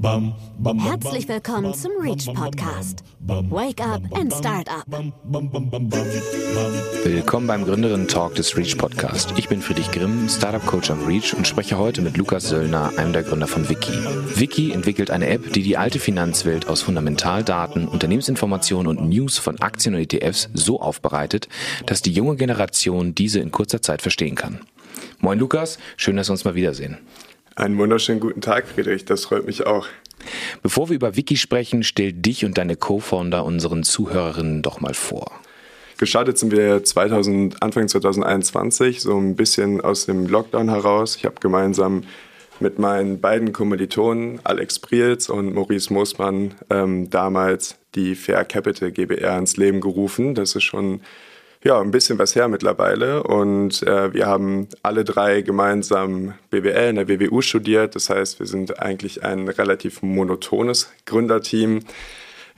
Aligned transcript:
Herzlich 0.00 1.28
willkommen 1.28 1.74
zum 1.74 1.90
Reach 2.00 2.32
Podcast. 2.32 3.02
Wake 3.20 3.80
up 3.84 4.00
and 4.14 4.32
start 4.32 4.68
up. 4.68 4.86
Willkommen 7.02 7.48
beim 7.48 7.64
Gründerinnen 7.64 8.06
Talk 8.06 8.36
des 8.36 8.56
Reach 8.56 8.78
Podcast. 8.78 9.34
Ich 9.36 9.48
bin 9.48 9.60
Friedrich 9.60 9.90
Grimm, 9.90 10.28
Startup 10.28 10.64
Coach 10.64 10.92
am 10.92 11.04
Reach 11.04 11.34
und 11.34 11.48
spreche 11.48 11.78
heute 11.78 12.00
mit 12.00 12.16
Lukas 12.16 12.48
Söllner, 12.48 12.92
einem 12.96 13.12
der 13.12 13.24
Gründer 13.24 13.48
von 13.48 13.68
Wiki. 13.68 13.92
Wiki 14.36 14.70
entwickelt 14.70 15.10
eine 15.10 15.28
App, 15.30 15.52
die 15.52 15.64
die 15.64 15.76
alte 15.76 15.98
Finanzwelt 15.98 16.68
aus 16.68 16.82
Fundamentaldaten, 16.82 17.88
Unternehmensinformationen 17.88 18.96
und 18.96 19.08
News 19.08 19.38
von 19.38 19.60
Aktien 19.60 19.96
und 19.96 20.00
ETFs 20.00 20.48
so 20.54 20.80
aufbereitet, 20.80 21.48
dass 21.86 22.02
die 22.02 22.12
junge 22.12 22.36
Generation 22.36 23.16
diese 23.16 23.40
in 23.40 23.50
kurzer 23.50 23.82
Zeit 23.82 24.00
verstehen 24.00 24.36
kann. 24.36 24.60
Moin 25.18 25.40
Lukas, 25.40 25.78
schön, 25.96 26.16
dass 26.16 26.28
wir 26.28 26.32
uns 26.32 26.44
mal 26.44 26.54
wiedersehen. 26.54 26.98
Einen 27.58 27.76
wunderschönen 27.76 28.20
guten 28.20 28.40
Tag, 28.40 28.68
Friedrich. 28.68 29.04
Das 29.04 29.24
freut 29.24 29.44
mich 29.44 29.66
auch. 29.66 29.88
Bevor 30.62 30.90
wir 30.90 30.94
über 30.94 31.16
Wiki 31.16 31.36
sprechen, 31.36 31.82
stell 31.82 32.12
dich 32.12 32.44
und 32.44 32.56
deine 32.56 32.76
Co-Founder 32.76 33.44
unseren 33.44 33.82
Zuhörerinnen 33.82 34.62
doch 34.62 34.80
mal 34.80 34.94
vor. 34.94 35.32
Gestartet 35.96 36.38
sind 36.38 36.52
wir 36.52 36.84
2000, 36.84 37.60
Anfang 37.60 37.88
2021, 37.88 39.00
so 39.00 39.18
ein 39.18 39.34
bisschen 39.34 39.80
aus 39.80 40.06
dem 40.06 40.28
Lockdown 40.28 40.68
heraus. 40.70 41.16
Ich 41.16 41.24
habe 41.24 41.34
gemeinsam 41.40 42.04
mit 42.60 42.78
meinen 42.78 43.20
beiden 43.20 43.52
Kommilitonen 43.52 44.38
Alex 44.44 44.78
Priels 44.78 45.28
und 45.28 45.52
Maurice 45.52 45.92
Moosmann 45.92 46.54
ähm, 46.70 47.10
damals 47.10 47.74
die 47.96 48.14
Fair 48.14 48.44
Capital 48.44 48.92
GBR 48.92 49.36
ins 49.36 49.56
Leben 49.56 49.80
gerufen. 49.80 50.36
Das 50.36 50.54
ist 50.54 50.62
schon 50.62 51.00
ja, 51.64 51.80
ein 51.80 51.90
bisschen 51.90 52.18
was 52.18 52.34
her 52.34 52.48
mittlerweile. 52.48 53.22
Und 53.22 53.82
äh, 53.82 54.12
wir 54.12 54.26
haben 54.26 54.68
alle 54.82 55.04
drei 55.04 55.42
gemeinsam 55.42 56.34
BWL 56.50 56.90
in 56.90 56.96
der 56.96 57.08
WWU 57.08 57.40
studiert. 57.40 57.94
Das 57.94 58.10
heißt, 58.10 58.38
wir 58.38 58.46
sind 58.46 58.80
eigentlich 58.80 59.24
ein 59.24 59.48
relativ 59.48 60.02
monotones 60.02 60.90
Gründerteam. 61.04 61.80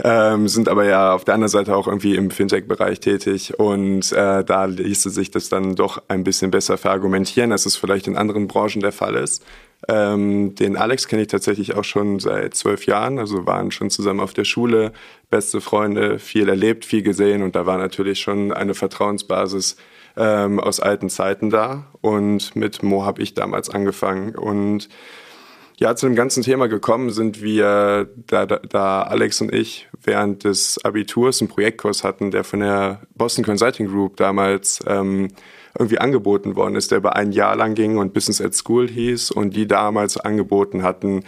Ähm, 0.02 0.48
sind 0.48 0.68
aber 0.68 0.84
ja 0.84 1.12
auf 1.12 1.24
der 1.24 1.34
anderen 1.34 1.50
Seite 1.50 1.76
auch 1.76 1.86
irgendwie 1.86 2.14
im 2.14 2.30
Fintech-Bereich 2.30 3.00
tätig 3.00 3.58
und 3.58 4.12
äh, 4.12 4.42
da 4.44 4.64
ließe 4.64 5.10
sich 5.10 5.30
das 5.30 5.50
dann 5.50 5.76
doch 5.76 6.02
ein 6.08 6.24
bisschen 6.24 6.50
besser 6.50 6.78
verargumentieren, 6.78 7.52
als 7.52 7.66
es 7.66 7.76
vielleicht 7.76 8.06
in 8.06 8.16
anderen 8.16 8.48
Branchen 8.48 8.80
der 8.80 8.92
Fall 8.92 9.16
ist. 9.16 9.44
Ähm, 9.88 10.54
den 10.54 10.76
Alex 10.76 11.08
kenne 11.08 11.22
ich 11.22 11.28
tatsächlich 11.28 11.74
auch 11.74 11.84
schon 11.84 12.18
seit 12.18 12.54
zwölf 12.54 12.86
Jahren, 12.86 13.18
also 13.18 13.46
waren 13.46 13.70
schon 13.70 13.90
zusammen 13.90 14.20
auf 14.20 14.34
der 14.34 14.44
Schule, 14.44 14.92
beste 15.30 15.60
Freunde, 15.60 16.18
viel 16.18 16.48
erlebt, 16.48 16.84
viel 16.84 17.02
gesehen. 17.02 17.42
Und 17.42 17.56
da 17.56 17.66
war 17.66 17.78
natürlich 17.78 18.20
schon 18.20 18.52
eine 18.52 18.74
Vertrauensbasis 18.74 19.76
ähm, 20.16 20.60
aus 20.60 20.80
alten 20.80 21.08
Zeiten 21.08 21.50
da. 21.50 21.86
Und 22.02 22.54
mit 22.56 22.82
Mo 22.82 23.04
habe 23.04 23.22
ich 23.22 23.34
damals 23.34 23.70
angefangen. 23.70 24.36
Und 24.36 24.88
ja, 25.78 25.96
zu 25.96 26.06
dem 26.06 26.14
ganzen 26.14 26.42
Thema 26.42 26.68
gekommen 26.68 27.08
sind 27.08 27.42
wir, 27.42 28.10
da, 28.26 28.44
da, 28.44 29.02
Alex 29.02 29.40
und 29.40 29.52
ich 29.54 29.88
während 30.02 30.44
des 30.44 30.78
Abiturs 30.84 31.40
einen 31.40 31.48
Projektkurs 31.48 32.04
hatten, 32.04 32.30
der 32.30 32.44
von 32.44 32.60
der 32.60 33.00
Boston 33.14 33.44
Consulting 33.44 33.86
Group 33.86 34.18
damals 34.18 34.80
ähm, 34.86 35.28
irgendwie 35.78 35.98
angeboten 35.98 36.56
worden 36.56 36.74
ist, 36.76 36.90
der 36.90 36.98
über 36.98 37.16
ein 37.16 37.32
Jahr 37.32 37.56
lang 37.56 37.74
ging 37.74 37.98
und 37.98 38.12
Business 38.12 38.40
at 38.40 38.54
School 38.54 38.88
hieß 38.88 39.30
und 39.30 39.54
die 39.54 39.66
damals 39.66 40.16
angeboten 40.16 40.82
hatten, 40.82 41.24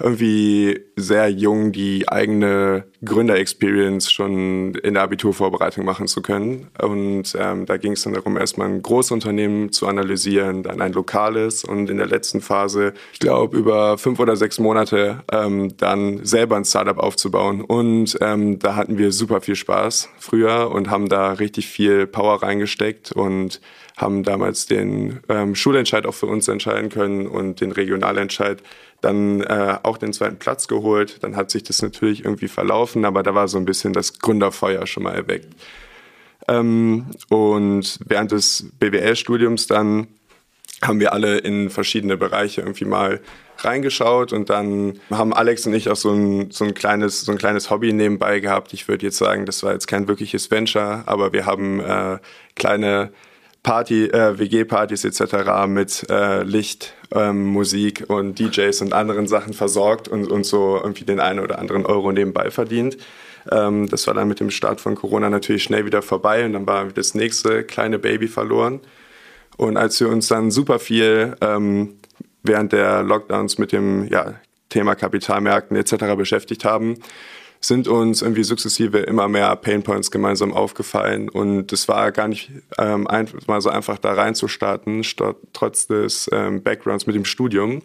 irgendwie 0.00 0.80
sehr 0.96 1.28
jung 1.28 1.72
die 1.72 2.08
eigene 2.08 2.84
Gründer-Experience 3.04 4.10
schon 4.10 4.74
in 4.74 4.94
der 4.94 5.02
Abiturvorbereitung 5.02 5.84
machen 5.84 6.06
zu 6.06 6.22
können. 6.22 6.68
Und 6.80 7.36
ähm, 7.38 7.66
da 7.66 7.76
ging 7.76 7.92
es 7.92 8.02
dann 8.02 8.12
darum, 8.12 8.36
erstmal 8.36 8.68
ein 8.68 8.82
Großunternehmen 8.82 9.72
zu 9.72 9.86
analysieren, 9.86 10.62
dann 10.62 10.80
ein 10.80 10.92
lokales 10.92 11.64
und 11.64 11.90
in 11.90 11.98
der 11.98 12.06
letzten 12.06 12.40
Phase, 12.40 12.94
ich 13.12 13.18
glaube, 13.18 13.56
über 13.56 13.98
fünf 13.98 14.18
oder 14.20 14.36
sechs 14.36 14.58
Monate 14.58 15.22
ähm, 15.32 15.76
dann 15.76 16.24
selber 16.24 16.56
ein 16.56 16.64
Startup 16.64 16.98
aufzubauen. 16.98 17.60
Und 17.60 18.16
ähm, 18.20 18.58
da 18.58 18.76
hatten 18.76 18.98
wir 18.98 19.12
super 19.12 19.40
viel 19.40 19.56
Spaß 19.56 20.08
früher 20.18 20.70
und 20.70 20.90
haben 20.90 21.08
da 21.08 21.32
richtig 21.32 21.68
viel 21.68 22.06
Power 22.06 22.42
reingesteckt 22.42 23.12
und 23.12 23.60
haben 23.96 24.22
damals 24.22 24.66
den 24.66 25.20
ähm, 25.28 25.54
Schulentscheid 25.54 26.06
auch 26.06 26.14
für 26.14 26.26
uns 26.26 26.46
entscheiden 26.48 26.88
können 26.88 27.26
und 27.26 27.60
den 27.60 27.72
Regionalentscheid 27.72 28.62
dann 29.00 29.40
äh, 29.42 29.78
auch 29.82 29.98
den 29.98 30.12
zweiten 30.12 30.38
Platz 30.38 30.68
geholt. 30.68 31.22
Dann 31.22 31.36
hat 31.36 31.50
sich 31.50 31.62
das 31.62 31.82
natürlich 31.82 32.24
irgendwie 32.24 32.48
verlaufen, 32.48 33.04
aber 33.04 33.22
da 33.22 33.34
war 33.34 33.48
so 33.48 33.58
ein 33.58 33.64
bisschen 33.64 33.92
das 33.92 34.18
Gründerfeuer 34.18 34.86
schon 34.86 35.04
mal 35.04 35.14
erweckt. 35.14 35.54
Ähm, 36.48 37.06
und 37.28 37.98
während 38.06 38.32
des 38.32 38.66
BWL-Studiums 38.78 39.66
dann 39.66 40.08
haben 40.82 41.00
wir 41.00 41.12
alle 41.12 41.38
in 41.38 41.70
verschiedene 41.70 42.16
Bereiche 42.16 42.60
irgendwie 42.60 42.84
mal 42.84 43.20
reingeschaut 43.58 44.32
und 44.32 44.50
dann 44.50 45.00
haben 45.10 45.34
Alex 45.34 45.66
und 45.66 45.74
ich 45.74 45.88
auch 45.90 45.96
so 45.96 46.12
ein, 46.12 46.50
so 46.52 46.64
ein, 46.64 46.74
kleines, 46.74 47.22
so 47.22 47.32
ein 47.32 47.38
kleines 47.38 47.70
Hobby 47.70 47.92
nebenbei 47.92 48.38
gehabt. 48.38 48.72
Ich 48.72 48.86
würde 48.86 49.06
jetzt 49.06 49.18
sagen, 49.18 49.46
das 49.46 49.62
war 49.64 49.72
jetzt 49.72 49.88
kein 49.88 50.06
wirkliches 50.06 50.50
Venture, 50.50 51.02
aber 51.06 51.32
wir 51.32 51.46
haben 51.46 51.80
äh, 51.80 52.18
kleine 52.54 53.10
Party, 53.64 54.06
äh, 54.06 54.38
WG-Partys 54.38 55.04
etc. 55.04 55.66
mit 55.66 56.08
äh, 56.08 56.44
Licht, 56.44 56.94
ähm, 57.14 57.46
Musik 57.46 58.04
und 58.08 58.38
DJs 58.38 58.80
und 58.82 58.92
anderen 58.92 59.26
Sachen 59.26 59.52
versorgt 59.52 60.08
und, 60.08 60.30
und 60.30 60.44
so 60.44 60.76
irgendwie 60.76 61.04
den 61.04 61.20
einen 61.20 61.40
oder 61.40 61.58
anderen 61.58 61.86
Euro 61.86 62.12
nebenbei 62.12 62.50
verdient. 62.50 62.96
Ähm, 63.50 63.88
das 63.88 64.06
war 64.06 64.14
dann 64.14 64.28
mit 64.28 64.40
dem 64.40 64.50
Start 64.50 64.80
von 64.80 64.94
Corona 64.94 65.30
natürlich 65.30 65.62
schnell 65.62 65.86
wieder 65.86 66.02
vorbei 66.02 66.44
und 66.44 66.52
dann 66.52 66.66
war 66.66 66.86
das 66.86 67.14
nächste 67.14 67.64
kleine 67.64 67.98
Baby 67.98 68.28
verloren. 68.28 68.80
Und 69.56 69.76
als 69.76 69.98
wir 70.00 70.08
uns 70.08 70.28
dann 70.28 70.50
super 70.50 70.78
viel 70.78 71.34
ähm, 71.40 71.96
während 72.42 72.72
der 72.72 73.02
Lockdowns 73.02 73.58
mit 73.58 73.72
dem 73.72 74.06
ja, 74.08 74.34
Thema 74.68 74.94
Kapitalmärkten 74.94 75.76
etc. 75.76 76.16
beschäftigt 76.16 76.64
haben, 76.64 76.96
sind 77.60 77.88
uns 77.88 78.22
irgendwie 78.22 78.44
sukzessive 78.44 78.98
immer 78.98 79.28
mehr 79.28 79.54
Painpoints 79.56 80.10
gemeinsam 80.10 80.52
aufgefallen 80.52 81.28
und 81.28 81.72
es 81.72 81.88
war 81.88 82.12
gar 82.12 82.28
nicht 82.28 82.50
ähm, 82.78 83.06
einfach, 83.06 83.46
mal 83.46 83.60
so 83.60 83.68
einfach 83.70 83.98
da 83.98 84.12
reinzustarten, 84.12 85.02
trotz 85.52 85.86
des 85.88 86.30
ähm, 86.32 86.62
Backgrounds 86.62 87.06
mit 87.06 87.16
dem 87.16 87.24
Studium. 87.24 87.82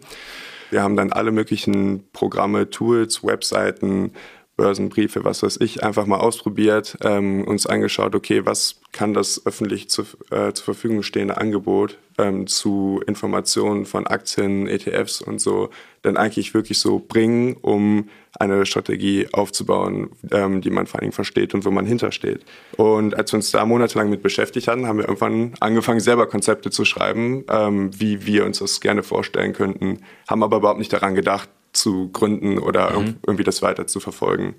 Wir 0.70 0.82
haben 0.82 0.96
dann 0.96 1.12
alle 1.12 1.32
möglichen 1.32 2.04
Programme, 2.12 2.70
Tools, 2.70 3.24
Webseiten, 3.24 4.12
Börsenbriefe, 4.56 5.24
was 5.24 5.42
weiß 5.42 5.58
ich, 5.60 5.82
einfach 5.82 6.06
mal 6.06 6.18
ausprobiert, 6.18 6.96
ähm, 7.02 7.44
uns 7.44 7.66
angeschaut, 7.66 8.14
okay, 8.14 8.46
was 8.46 8.80
kann 8.92 9.14
das 9.14 9.44
öffentlich 9.44 9.88
zu, 9.88 10.02
äh, 10.30 10.52
zur 10.52 10.64
Verfügung 10.64 11.02
stehende 11.02 11.38
Angebot 11.38 11.98
ähm, 12.18 12.46
zu 12.46 13.02
Informationen 13.06 13.86
von 13.86 14.06
Aktien, 14.06 14.66
ETFs 14.66 15.20
und 15.20 15.40
so 15.40 15.70
denn 16.04 16.16
eigentlich 16.16 16.54
wirklich 16.54 16.78
so 16.78 16.98
bringen, 16.98 17.56
um 17.60 18.08
eine 18.38 18.66
Strategie 18.66 19.28
aufzubauen, 19.32 20.10
ähm, 20.30 20.60
die 20.60 20.70
man 20.70 20.86
vor 20.86 20.98
allen 21.00 21.06
Dingen 21.06 21.12
versteht 21.12 21.54
und 21.54 21.64
wo 21.64 21.70
man 21.70 21.86
hintersteht. 21.86 22.44
Und 22.76 23.16
als 23.16 23.32
wir 23.32 23.38
uns 23.38 23.50
da 23.50 23.64
monatelang 23.64 24.10
mit 24.10 24.22
beschäftigt 24.22 24.68
hatten, 24.68 24.86
haben 24.86 24.98
wir 24.98 25.08
irgendwann 25.08 25.54
angefangen, 25.60 26.00
selber 26.00 26.26
Konzepte 26.26 26.70
zu 26.70 26.84
schreiben, 26.84 27.44
ähm, 27.48 27.90
wie 27.98 28.26
wir 28.26 28.44
uns 28.44 28.58
das 28.58 28.80
gerne 28.80 29.02
vorstellen 29.02 29.52
könnten, 29.52 30.00
haben 30.28 30.42
aber 30.42 30.58
überhaupt 30.58 30.78
nicht 30.78 30.92
daran 30.92 31.14
gedacht, 31.14 31.48
zu 31.74 32.08
gründen 32.10 32.58
oder 32.58 32.98
mhm. 32.98 33.16
irgendwie 33.26 33.44
das 33.44 33.62
weiter 33.62 33.86
zu 33.86 34.00
verfolgen. 34.00 34.54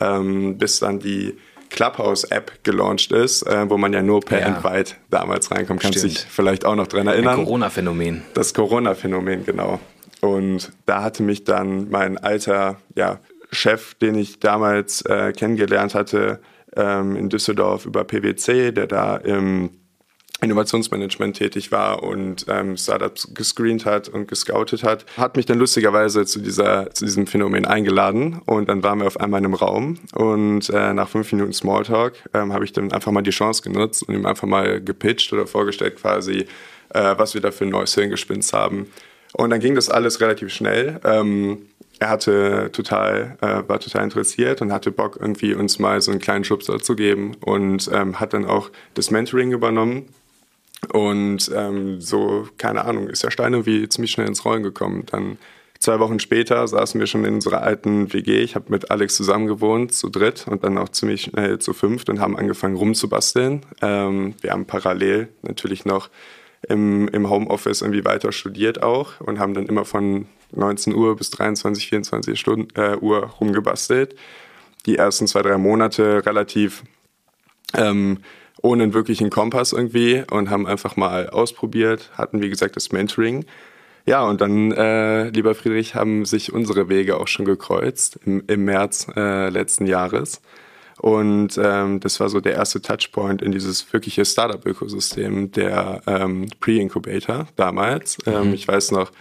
Ähm, 0.00 0.58
bis 0.58 0.80
dann 0.80 0.98
die 0.98 1.34
Clubhouse-App 1.70 2.64
gelauncht 2.64 3.12
ist, 3.12 3.42
äh, 3.42 3.68
wo 3.68 3.78
man 3.78 3.92
ja 3.92 4.02
nur 4.02 4.20
per 4.20 4.40
ja. 4.40 4.46
Invite 4.48 4.94
damals 5.10 5.50
reinkommt. 5.50 5.80
Kannst 5.80 6.02
du 6.02 6.08
dich 6.08 6.18
vielleicht 6.18 6.64
auch 6.64 6.74
noch 6.74 6.86
dran 6.86 7.06
erinnern? 7.06 7.36
Das 7.36 7.44
Corona-Phänomen. 7.44 8.22
Das 8.34 8.54
Corona-Phänomen, 8.54 9.44
genau. 9.44 9.80
Und 10.20 10.72
da 10.86 11.02
hatte 11.02 11.22
mich 11.22 11.44
dann 11.44 11.90
mein 11.90 12.18
alter 12.18 12.80
ja, 12.94 13.20
Chef, 13.50 13.94
den 13.94 14.14
ich 14.16 14.40
damals 14.40 15.02
äh, 15.02 15.32
kennengelernt 15.32 15.94
hatte, 15.94 16.40
ähm, 16.76 17.16
in 17.16 17.28
Düsseldorf 17.28 17.86
über 17.86 18.04
PwC, 18.04 18.72
der 18.72 18.86
da 18.86 19.16
im 19.16 19.70
Innovationsmanagement 20.40 21.36
tätig 21.36 21.72
war 21.72 22.02
und 22.02 22.46
ähm, 22.48 22.76
Startups 22.76 23.34
gescreent 23.34 23.84
hat 23.84 24.08
und 24.08 24.28
gescoutet 24.28 24.84
hat, 24.84 25.04
hat 25.16 25.36
mich 25.36 25.46
dann 25.46 25.58
lustigerweise 25.58 26.26
zu, 26.26 26.40
dieser, 26.40 26.90
zu 26.92 27.04
diesem 27.04 27.26
Phänomen 27.26 27.66
eingeladen 27.66 28.40
und 28.46 28.68
dann 28.68 28.82
waren 28.82 29.00
wir 29.00 29.08
auf 29.08 29.18
einmal 29.18 29.40
in 29.40 29.46
einem 29.46 29.54
Raum 29.54 29.98
und 30.14 30.70
äh, 30.70 30.94
nach 30.94 31.08
fünf 31.08 31.32
Minuten 31.32 31.52
Smalltalk 31.52 32.14
ähm, 32.34 32.52
habe 32.52 32.64
ich 32.64 32.72
dann 32.72 32.92
einfach 32.92 33.10
mal 33.10 33.22
die 33.22 33.30
Chance 33.30 33.62
genutzt 33.62 34.04
und 34.08 34.14
ihm 34.14 34.26
einfach 34.26 34.46
mal 34.46 34.80
gepitcht 34.80 35.32
oder 35.32 35.46
vorgestellt 35.46 35.96
quasi, 35.96 36.46
äh, 36.90 37.14
was 37.16 37.34
wir 37.34 37.40
da 37.40 37.50
für 37.50 37.64
ein 37.64 37.70
neues 37.70 37.94
Hirngespinst 37.94 38.52
haben. 38.52 38.86
Und 39.32 39.50
dann 39.50 39.60
ging 39.60 39.74
das 39.74 39.90
alles 39.90 40.20
relativ 40.20 40.52
schnell. 40.52 41.00
Ähm, 41.04 41.66
er 41.98 42.10
hatte 42.10 42.70
total, 42.72 43.36
äh, 43.40 43.68
war 43.68 43.80
total 43.80 44.04
interessiert 44.04 44.62
und 44.62 44.72
hatte 44.72 44.92
Bock, 44.92 45.18
irgendwie 45.20 45.54
uns 45.54 45.78
mal 45.78 46.00
so 46.00 46.12
einen 46.12 46.20
kleinen 46.20 46.44
Schubser 46.44 46.78
zu 46.78 46.94
geben 46.94 47.36
und 47.40 47.90
ähm, 47.92 48.20
hat 48.20 48.32
dann 48.32 48.46
auch 48.46 48.70
das 48.94 49.10
Mentoring 49.10 49.50
übernommen. 49.50 50.06
Und 50.92 51.50
ähm, 51.54 52.00
so, 52.00 52.48
keine 52.56 52.84
Ahnung, 52.84 53.08
ist 53.08 53.24
der 53.24 53.30
Stein 53.30 53.52
irgendwie 53.52 53.88
ziemlich 53.88 54.12
schnell 54.12 54.28
ins 54.28 54.44
Rollen 54.44 54.62
gekommen. 54.62 55.04
Dann 55.06 55.38
Zwei 55.78 56.00
Wochen 56.00 56.18
später 56.18 56.66
saßen 56.66 56.98
wir 56.98 57.06
schon 57.06 57.24
in 57.24 57.34
unserer 57.34 57.62
alten 57.62 58.12
WG. 58.12 58.40
Ich 58.40 58.56
habe 58.56 58.64
mit 58.68 58.90
Alex 58.90 59.14
zusammen 59.14 59.46
gewohnt, 59.46 59.94
zu 59.94 60.08
dritt 60.08 60.46
und 60.48 60.64
dann 60.64 60.76
auch 60.76 60.88
ziemlich 60.88 61.22
schnell 61.22 61.60
zu 61.60 61.72
fünft 61.72 62.10
und 62.10 62.18
haben 62.18 62.36
angefangen 62.36 62.74
rumzubasteln. 62.74 63.64
Ähm, 63.80 64.34
wir 64.40 64.50
haben 64.50 64.66
parallel 64.66 65.28
natürlich 65.42 65.84
noch 65.84 66.10
im, 66.68 67.06
im 67.08 67.30
Homeoffice 67.30 67.82
irgendwie 67.82 68.04
weiter 68.04 68.32
studiert 68.32 68.82
auch 68.82 69.20
und 69.20 69.38
haben 69.38 69.54
dann 69.54 69.66
immer 69.66 69.84
von 69.84 70.26
19 70.50 70.94
Uhr 70.96 71.14
bis 71.14 71.30
23, 71.30 71.88
24 71.88 72.40
Stunden, 72.40 72.68
äh, 72.74 72.96
Uhr 72.96 73.30
rumgebastelt. 73.40 74.16
Die 74.86 74.96
ersten 74.96 75.28
zwei, 75.28 75.42
drei 75.42 75.58
Monate 75.58 76.26
relativ 76.26 76.82
ähm, 77.74 78.18
ohne 78.62 78.84
einen 78.84 78.94
wirklichen 78.94 79.30
Kompass 79.30 79.72
irgendwie 79.72 80.24
und 80.30 80.50
haben 80.50 80.66
einfach 80.66 80.96
mal 80.96 81.28
ausprobiert, 81.30 82.10
hatten 82.14 82.42
wie 82.42 82.50
gesagt 82.50 82.76
das 82.76 82.92
Mentoring 82.92 83.44
ja, 84.08 84.24
und 84.24 84.40
dann, 84.40 84.72
äh, 84.72 85.28
lieber 85.28 85.54
Friedrich, 85.54 85.94
haben 85.94 86.24
sich 86.24 86.50
unsere 86.50 86.88
Wege 86.88 87.20
auch 87.20 87.28
schon 87.28 87.44
gekreuzt 87.44 88.18
im, 88.24 88.42
im 88.46 88.64
März 88.64 89.06
äh, 89.14 89.50
letzten 89.50 89.86
Jahres. 89.86 90.40
Und 90.96 91.60
ähm, 91.62 92.00
das 92.00 92.18
war 92.18 92.30
so 92.30 92.40
der 92.40 92.54
erste 92.54 92.80
Touchpoint 92.80 93.42
in 93.42 93.52
dieses 93.52 93.92
wirkliche 93.92 94.24
Startup-Ökosystem, 94.24 95.52
der 95.52 96.00
ähm, 96.06 96.48
Pre-Incubator 96.58 97.48
damals. 97.56 98.16
Ähm, 98.24 98.48
mhm. 98.48 98.54
ich 98.54 98.66
weiß 98.66 98.92
noch, 98.92 99.12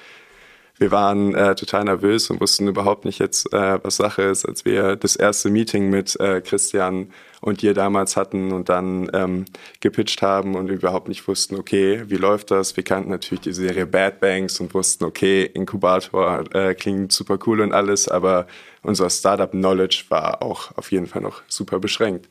wir 0.79 0.91
waren 0.91 1.33
äh, 1.33 1.55
total 1.55 1.85
nervös 1.85 2.29
und 2.29 2.39
wussten 2.39 2.67
überhaupt 2.67 3.05
nicht 3.05 3.19
jetzt, 3.19 3.51
äh, 3.53 3.79
was 3.83 3.97
Sache 3.97 4.23
ist, 4.23 4.45
als 4.45 4.65
wir 4.65 4.95
das 4.95 5.15
erste 5.15 5.49
Meeting 5.49 5.89
mit 5.89 6.19
äh, 6.19 6.41
Christian 6.41 7.11
und 7.41 7.61
dir 7.61 7.73
damals 7.73 8.15
hatten 8.15 8.51
und 8.51 8.69
dann 8.69 9.09
ähm, 9.13 9.45
gepitcht 9.79 10.21
haben 10.21 10.55
und 10.55 10.69
überhaupt 10.69 11.07
nicht 11.07 11.27
wussten, 11.27 11.55
okay, 11.55 12.03
wie 12.07 12.15
läuft 12.15 12.51
das? 12.51 12.75
Wir 12.77 12.83
kannten 12.83 13.09
natürlich 13.09 13.41
die 13.41 13.53
Serie 13.53 13.85
Bad 13.85 14.19
Banks 14.19 14.59
und 14.59 14.73
wussten, 14.73 15.05
okay, 15.05 15.43
Inkubator 15.43 16.43
äh, 16.53 16.75
klingt 16.75 17.11
super 17.11 17.39
cool 17.45 17.61
und 17.61 17.73
alles, 17.73 18.07
aber 18.07 18.47
unser 18.83 19.09
Startup-Knowledge 19.09 20.05
war 20.09 20.41
auch 20.41 20.75
auf 20.77 20.91
jeden 20.91 21.07
Fall 21.07 21.21
noch 21.21 21.41
super 21.47 21.79
beschränkt. 21.79 22.27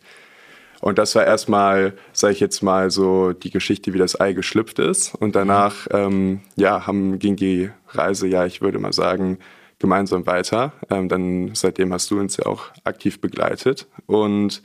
Und 0.81 0.99
das 0.99 1.15
war 1.15 1.25
erstmal, 1.25 1.95
sage 2.13 2.35
ich 2.35 2.41
jetzt 2.41 2.63
mal, 2.63 2.91
so 2.91 3.33
die 3.33 3.51
Geschichte, 3.51 3.95
wie 3.95 3.99
das 3.99 4.21
Ei 4.21 4.33
geschlüpft 4.33 4.79
ist. 4.79 5.15
Und 5.15 5.37
danach, 5.37 5.87
ähm, 5.91 6.41
ja, 6.57 6.87
haben, 6.87 7.19
ging 7.19 7.37
die 7.37 7.71
Reise, 7.89 8.27
ja, 8.27 8.47
ich 8.47 8.61
würde 8.61 8.79
mal 8.79 8.93
sagen, 8.93 9.39
gemeinsam 9.79 10.27
weiter. 10.27 10.73
Ähm, 10.91 11.09
dann 11.09 11.51
seitdem 11.55 11.93
hast 11.93 12.11
du 12.11 12.19
uns 12.19 12.37
ja 12.37 12.47
auch 12.47 12.65
aktiv 12.85 13.21
begleitet. 13.21 13.87
Und 14.07 14.63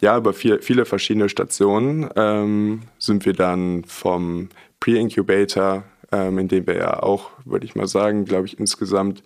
ja, 0.00 0.16
über 0.18 0.32
viel, 0.32 0.60
viele 0.60 0.84
verschiedene 0.84 1.28
Stationen 1.28 2.08
ähm, 2.16 2.82
sind 2.98 3.24
wir 3.24 3.32
dann 3.32 3.84
vom 3.84 4.48
Pre-Incubator, 4.80 5.84
ähm, 6.12 6.38
in 6.38 6.48
dem 6.48 6.66
wir 6.66 6.76
ja 6.76 7.02
auch, 7.02 7.30
würde 7.44 7.64
ich 7.64 7.74
mal 7.74 7.86
sagen, 7.86 8.24
glaube 8.24 8.46
ich, 8.46 8.58
insgesamt 8.58 9.22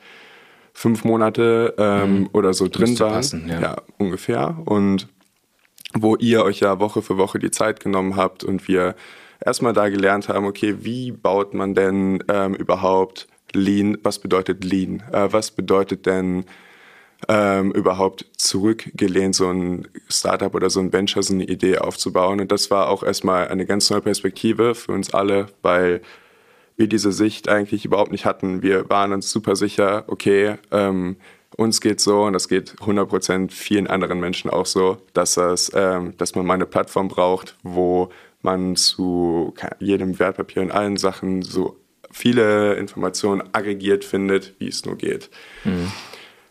fünf 0.73 1.05
Monate 1.05 1.75
ähm, 1.79 2.21
mhm. 2.21 2.31
oder 2.33 2.55
so 2.55 2.69
drin 2.69 2.99
waren. 3.01 3.15
Passen, 3.15 3.49
ja. 3.49 3.61
ja, 3.61 3.77
ungefähr. 3.99 4.57
Und 4.65 5.09
wo 5.95 6.17
ihr 6.17 6.45
euch 6.45 6.61
ja 6.61 6.81
Woche 6.81 7.03
für 7.03 7.17
Woche 7.17 7.39
die 7.39 7.51
Zeit 7.51 7.81
genommen 7.81 8.17
habt 8.17 8.45
und 8.45 8.69
wir 8.69 8.95
erstmal 9.45 9.73
da 9.73 9.89
gelernt 9.89 10.29
haben, 10.29 10.47
okay, 10.47 10.77
wie 10.81 11.13
baut 11.13 11.55
man 11.55 11.75
denn 11.75 12.23
ähm, 12.29 12.55
überhaupt 12.55 13.27
Lean, 13.53 13.97
was 14.03 14.19
bedeutet 14.19 14.65
Lean? 14.65 15.03
Äh, 15.13 15.29
was 15.33 15.51
bedeutet 15.51 16.07
denn 16.07 16.45
ähm, 17.29 17.73
überhaupt 17.73 18.27
zurückgelehnt, 18.37 19.35
so 19.35 19.49
ein 19.51 19.89
Startup 20.09 20.55
oder 20.55 20.71
so 20.71 20.81
ein 20.81 20.93
Venture, 20.93 21.23
so 21.23 21.35
eine 21.35 21.45
Idee 21.45 21.79
aufzubauen? 21.79 22.41
Und 22.41 22.53
das 22.53 22.71
war 22.71 22.89
auch 22.89 23.03
erstmal 23.03 23.49
eine 23.49 23.67
ganz 23.67 23.89
neue 23.91 24.03
Perspektive 24.03 24.75
für 24.75 24.93
uns 24.93 25.15
alle, 25.15 25.47
weil 25.63 26.03
wir 26.77 26.87
diese 26.87 27.13
Sicht 27.13 27.49
eigentlich 27.49 27.85
überhaupt 27.85 28.13
nicht 28.13 28.25
hatten. 28.25 28.63
Wir 28.63 28.89
waren 28.89 29.13
uns 29.13 29.31
super 29.31 29.57
sicher, 29.57 30.05
okay, 30.07 30.57
ähm, 30.71 31.17
uns 31.59 31.81
geht 31.81 32.01
so 32.01 32.23
und 32.23 32.35
das 32.35 32.49
geht 32.49 32.77
100% 32.77 33.51
vielen 33.51 33.89
anderen 33.89 34.21
Menschen 34.21 34.49
auch 34.49 34.65
so, 34.65 34.99
dass, 35.13 35.35
das, 35.35 35.73
ähm, 35.75 36.17
dass 36.17 36.37
man 36.37 36.47
mal 36.47 36.55
eine 36.55 36.67
Plattform 36.67 37.09
braucht, 37.09 37.57
wo 37.65 38.11
man 38.43 38.77
zu 38.77 39.53
jedem 39.81 40.19
Wertpapier 40.21 40.63
und 40.63 40.71
allen 40.71 40.97
Sachen 40.97 41.43
so 41.43 41.77
viele 42.13 42.75
Informationen 42.75 43.43
aggregiert 43.53 44.05
findet, 44.05 44.55
wie 44.61 44.69
es 44.69 44.85
nur 44.85 44.97
geht. 44.97 45.31
Mhm. 45.65 45.91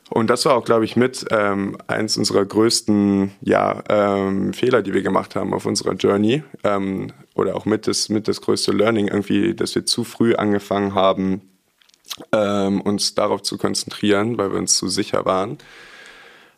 Und 0.09 0.29
das 0.29 0.45
war 0.45 0.55
auch, 0.55 0.65
glaube 0.65 0.85
ich, 0.85 0.95
mit 0.95 1.25
ähm, 1.31 1.77
eins 1.87 2.17
unserer 2.17 2.45
größten 2.45 3.31
ja, 3.41 3.83
ähm, 3.89 4.53
Fehler, 4.53 4.81
die 4.81 4.93
wir 4.93 5.01
gemacht 5.01 5.35
haben 5.35 5.53
auf 5.53 5.65
unserer 5.65 5.93
Journey. 5.93 6.43
Ähm, 6.63 7.11
oder 7.33 7.55
auch 7.55 7.65
mit 7.65 7.87
das, 7.87 8.09
mit 8.09 8.27
das 8.27 8.41
größte 8.41 8.71
Learning 8.71 9.07
irgendwie, 9.07 9.53
dass 9.53 9.75
wir 9.75 9.85
zu 9.85 10.03
früh 10.03 10.35
angefangen 10.35 10.93
haben, 10.95 11.41
ähm, 12.31 12.81
uns 12.81 13.15
darauf 13.15 13.41
zu 13.41 13.57
konzentrieren, 13.57 14.37
weil 14.37 14.51
wir 14.51 14.59
uns 14.59 14.77
zu 14.77 14.87
sicher 14.87 15.25
waren. 15.25 15.57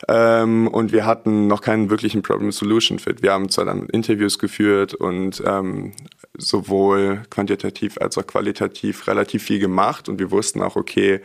Ähm, 0.08 0.68
und 0.68 0.94
wir 0.94 1.06
hatten 1.06 1.48
noch 1.48 1.62
keinen 1.62 1.90
wirklichen 1.90 2.22
Problem-Solution-Fit. 2.22 3.22
Wir 3.22 3.34
haben 3.34 3.50
zwar 3.50 3.66
dann 3.66 3.88
Interviews 3.88 4.40
geführt 4.40 4.94
und 4.94 5.44
ähm, 5.46 5.92
sowohl 6.38 7.24
quantitativ 7.30 7.98
als 8.00 8.18
auch 8.18 8.26
qualitativ 8.26 9.08
relativ 9.08 9.44
viel 9.44 9.60
gemacht 9.60 10.08
und 10.08 10.20
wir 10.20 10.32
wussten 10.32 10.62
auch, 10.62 10.78
okay, 10.78 11.22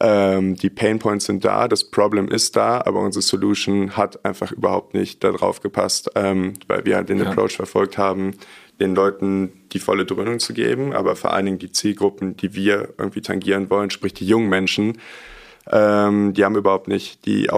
ähm, 0.00 0.56
die 0.56 0.70
Pain 0.70 0.98
Points 0.98 1.24
sind 1.24 1.44
da, 1.44 1.68
das 1.68 1.84
Problem 1.84 2.28
ist 2.28 2.56
da, 2.56 2.82
aber 2.84 3.00
unsere 3.00 3.22
Solution 3.22 3.96
hat 3.96 4.24
einfach 4.24 4.52
überhaupt 4.52 4.94
nicht 4.94 5.24
darauf 5.24 5.60
gepasst, 5.60 6.10
ähm, 6.14 6.54
weil 6.66 6.84
wir 6.84 6.96
halt 6.96 7.08
den 7.08 7.18
ja. 7.18 7.26
Approach 7.26 7.56
verfolgt 7.56 7.96
haben, 7.96 8.32
den 8.78 8.94
Leuten 8.94 9.52
die 9.72 9.78
volle 9.78 10.04
Dröhnung 10.04 10.38
zu 10.38 10.52
geben, 10.52 10.92
aber 10.92 11.16
vor 11.16 11.32
allen 11.32 11.46
Dingen 11.46 11.58
die 11.58 11.72
Zielgruppen, 11.72 12.36
die 12.36 12.54
wir 12.54 12.90
irgendwie 12.98 13.22
tangieren 13.22 13.70
wollen, 13.70 13.90
sprich 13.90 14.12
die 14.12 14.26
jungen 14.26 14.50
Menschen, 14.50 14.98
ähm, 15.70 16.34
die 16.34 16.44
haben 16.44 16.56
überhaupt 16.56 16.88
nicht 16.88 17.24
die 17.24 17.50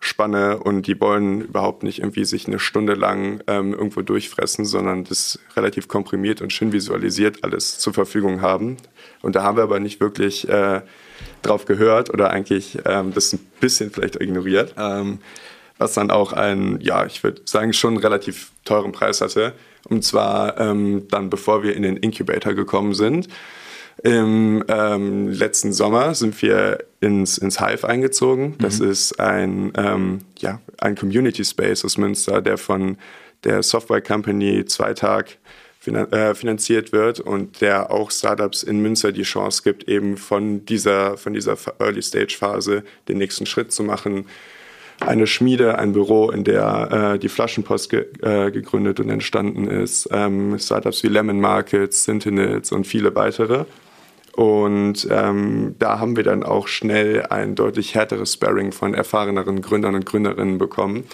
Aufmerksamkeitsspanne 0.00 0.58
und 0.58 0.86
die 0.86 1.00
wollen 1.00 1.42
überhaupt 1.42 1.82
nicht 1.82 2.00
irgendwie 2.00 2.24
sich 2.24 2.46
eine 2.46 2.58
Stunde 2.58 2.94
lang 2.94 3.42
ähm, 3.46 3.72
irgendwo 3.72 4.02
durchfressen, 4.02 4.64
sondern 4.64 5.04
das 5.04 5.38
relativ 5.56 5.88
komprimiert 5.88 6.40
und 6.40 6.52
schön 6.52 6.72
visualisiert 6.72 7.44
alles 7.44 7.78
zur 7.78 7.92
Verfügung 7.92 8.40
haben. 8.40 8.76
Und 9.22 9.36
da 9.36 9.42
haben 9.42 9.56
wir 9.56 9.62
aber 9.62 9.80
nicht 9.80 10.00
wirklich 10.00 10.48
äh, 10.48 10.80
drauf 11.42 11.66
gehört 11.66 12.10
oder 12.12 12.30
eigentlich 12.30 12.78
ähm, 12.84 13.12
das 13.14 13.32
ein 13.32 13.40
bisschen 13.60 13.90
vielleicht 13.90 14.20
ignoriert. 14.20 14.74
Ähm, 14.76 15.18
was 15.78 15.94
dann 15.94 16.10
auch 16.10 16.34
einen, 16.34 16.78
ja, 16.82 17.06
ich 17.06 17.24
würde 17.24 17.40
sagen, 17.46 17.72
schon 17.72 17.96
relativ 17.96 18.52
teuren 18.66 18.92
Preis 18.92 19.22
hatte. 19.22 19.54
Und 19.88 20.04
zwar 20.04 20.60
ähm, 20.60 21.08
dann, 21.08 21.30
bevor 21.30 21.62
wir 21.62 21.74
in 21.74 21.82
den 21.82 21.96
Incubator 21.96 22.52
gekommen 22.52 22.92
sind. 22.92 23.28
Im 24.02 24.64
ähm, 24.68 25.28
letzten 25.28 25.72
Sommer 25.72 26.14
sind 26.14 26.40
wir 26.40 26.78
ins, 27.00 27.36
ins 27.38 27.60
Hive 27.60 27.86
eingezogen. 27.86 28.56
Das 28.58 28.80
mhm. 28.80 28.90
ist 28.90 29.20
ein, 29.20 29.72
ähm, 29.76 30.20
ja, 30.38 30.60
ein 30.78 30.96
Community 30.96 31.44
Space 31.44 31.84
aus 31.84 31.98
Münster, 31.98 32.40
der 32.40 32.56
von 32.56 32.96
der 33.44 33.62
Software 33.62 34.00
Company 34.00 34.64
Zweitag 34.64 35.38
äh, 35.86 36.34
finanziert 36.34 36.92
wird 36.92 37.20
und 37.20 37.60
der 37.60 37.90
auch 37.90 38.10
Startups 38.10 38.62
in 38.62 38.80
Münster 38.80 39.12
die 39.12 39.22
Chance 39.22 39.62
gibt, 39.64 39.88
eben 39.88 40.16
von 40.16 40.64
dieser, 40.64 41.16
von 41.16 41.32
dieser 41.34 41.56
Early 41.78 42.02
Stage 42.02 42.36
Phase 42.38 42.84
den 43.08 43.18
nächsten 43.18 43.46
Schritt 43.46 43.72
zu 43.72 43.82
machen 43.82 44.26
eine 45.00 45.26
Schmiede, 45.26 45.78
ein 45.78 45.92
Büro, 45.92 46.30
in 46.30 46.44
der 46.44 47.14
äh, 47.14 47.18
die 47.18 47.28
Flaschenpost 47.28 47.90
ge 47.90 48.06
äh, 48.22 48.50
gegründet 48.50 49.00
und 49.00 49.08
entstanden 49.08 49.66
ist, 49.66 50.08
ähm, 50.12 50.58
Startups 50.58 51.02
wie 51.02 51.08
Lemon 51.08 51.40
Markets, 51.40 52.04
Sentinels 52.04 52.70
und 52.70 52.86
viele 52.86 53.14
weitere. 53.14 53.64
Und 54.40 55.06
ähm, 55.10 55.74
da 55.78 55.98
haben 55.98 56.16
wir 56.16 56.24
dann 56.24 56.44
auch 56.44 56.66
schnell 56.66 57.26
ein 57.26 57.54
deutlich 57.54 57.94
härteres 57.94 58.32
Sparring 58.32 58.72
von 58.72 58.94
erfahreneren 58.94 59.60
Gründern 59.60 59.94
und 59.96 60.06
Gründerinnen 60.06 60.56
bekommen 60.56 61.04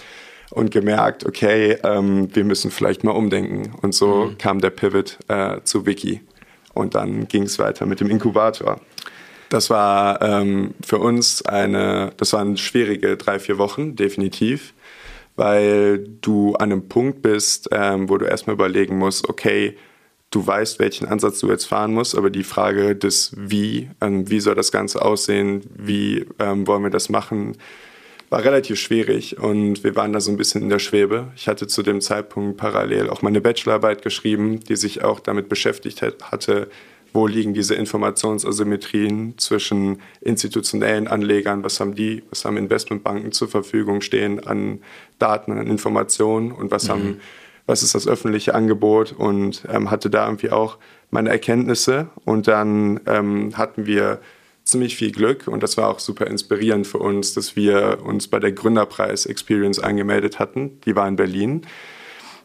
und 0.51 0.71
gemerkt, 0.71 1.25
okay, 1.25 1.77
ähm, 1.83 2.33
wir 2.33 2.45
müssen 2.45 2.71
vielleicht 2.71 3.03
mal 3.03 3.11
umdenken. 3.11 3.73
Und 3.81 3.93
so 3.93 4.27
mhm. 4.27 4.37
kam 4.37 4.61
der 4.61 4.69
Pivot 4.69 5.17
äh, 5.27 5.59
zu 5.65 5.85
Wiki. 5.85 6.21
Und 6.73 6.95
dann 6.95 7.27
ging 7.27 7.43
es 7.43 7.59
weiter 7.59 7.85
mit 7.85 7.99
dem 7.99 8.09
Inkubator. 8.09 8.79
Das 9.49 9.69
war 9.69 10.21
ähm, 10.21 10.73
für 10.81 10.99
uns 10.99 11.41
eine, 11.41 12.11
das 12.15 12.31
waren 12.31 12.55
schwierige 12.55 13.17
drei, 13.17 13.39
vier 13.39 13.57
Wochen, 13.57 13.97
definitiv, 13.97 14.73
weil 15.35 15.99
du 16.21 16.55
an 16.55 16.71
einem 16.71 16.87
Punkt 16.87 17.23
bist, 17.23 17.67
ähm, 17.73 18.07
wo 18.07 18.17
du 18.17 18.25
erstmal 18.25 18.53
überlegen 18.53 18.97
musst, 18.97 19.27
okay, 19.27 19.75
du 20.31 20.45
weißt, 20.45 20.79
welchen 20.79 21.07
Ansatz 21.07 21.39
du 21.39 21.49
jetzt 21.49 21.65
fahren 21.65 21.93
musst, 21.93 22.17
aber 22.17 22.29
die 22.29 22.43
Frage 22.43 22.95
des 22.95 23.31
Wie, 23.37 23.89
ähm, 24.01 24.29
wie 24.29 24.39
soll 24.39 24.55
das 24.55 24.71
Ganze 24.71 25.01
aussehen, 25.01 25.61
wie 25.75 26.25
ähm, 26.39 26.67
wollen 26.67 26.83
wir 26.83 26.89
das 26.89 27.09
machen, 27.09 27.57
war 28.29 28.43
relativ 28.43 28.77
schwierig 28.77 29.39
und 29.39 29.85
wir 29.85 29.95
waren 29.95 30.11
da 30.11 30.19
so 30.19 30.31
ein 30.31 30.37
bisschen 30.37 30.61
in 30.61 30.69
der 30.69 30.79
Schwebe. 30.79 31.31
Ich 31.37 31.47
hatte 31.47 31.67
zu 31.67 31.81
dem 31.81 32.01
Zeitpunkt 32.01 32.57
parallel 32.57 33.09
auch 33.09 33.21
meine 33.21 33.39
Bachelorarbeit 33.39 34.01
geschrieben, 34.01 34.59
die 34.59 34.75
sich 34.75 35.01
auch 35.03 35.21
damit 35.21 35.47
beschäftigt 35.47 36.01
hatte, 36.01 36.67
wo 37.13 37.25
liegen 37.25 37.53
diese 37.53 37.75
Informationsasymmetrien 37.75 39.37
zwischen 39.37 40.01
institutionellen 40.19 41.07
Anlegern, 41.07 41.63
was 41.63 41.79
haben 41.79 41.95
die, 41.95 42.23
was 42.29 42.43
haben 42.43 42.57
Investmentbanken 42.57 43.31
zur 43.31 43.47
Verfügung 43.47 44.01
stehen 44.01 44.45
an 44.45 44.81
Daten, 45.19 45.53
an 45.53 45.67
Informationen 45.67 46.51
und 46.51 46.69
was 46.69 46.87
mhm. 46.87 46.91
haben, 46.91 47.21
was 47.67 47.83
ist 47.83 47.93
das 47.93 48.07
öffentliche 48.07 48.55
Angebot 48.55 49.13
und 49.15 49.63
ähm, 49.71 49.91
hatte 49.91 50.09
da 50.09 50.25
irgendwie 50.25 50.49
auch 50.49 50.77
meine 51.11 51.29
Erkenntnisse 51.29 52.07
und 52.25 52.47
dann 52.47 53.01
ähm, 53.05 53.55
hatten 53.55 53.85
wir 53.85 54.19
ziemlich 54.63 54.97
viel 54.97 55.11
Glück 55.11 55.47
und 55.47 55.63
das 55.63 55.77
war 55.77 55.89
auch 55.89 55.99
super 55.99 56.27
inspirierend 56.27 56.87
für 56.87 56.97
uns, 56.97 57.33
dass 57.33 57.55
wir 57.55 57.99
uns 58.03 58.27
bei 58.27 58.39
der 58.39 58.51
Gründerpreis 58.51 59.25
Experience 59.25 59.79
angemeldet 59.79 60.39
hatten. 60.39 60.81
Die 60.85 60.95
war 60.95 61.07
in 61.07 61.15
Berlin. 61.15 61.61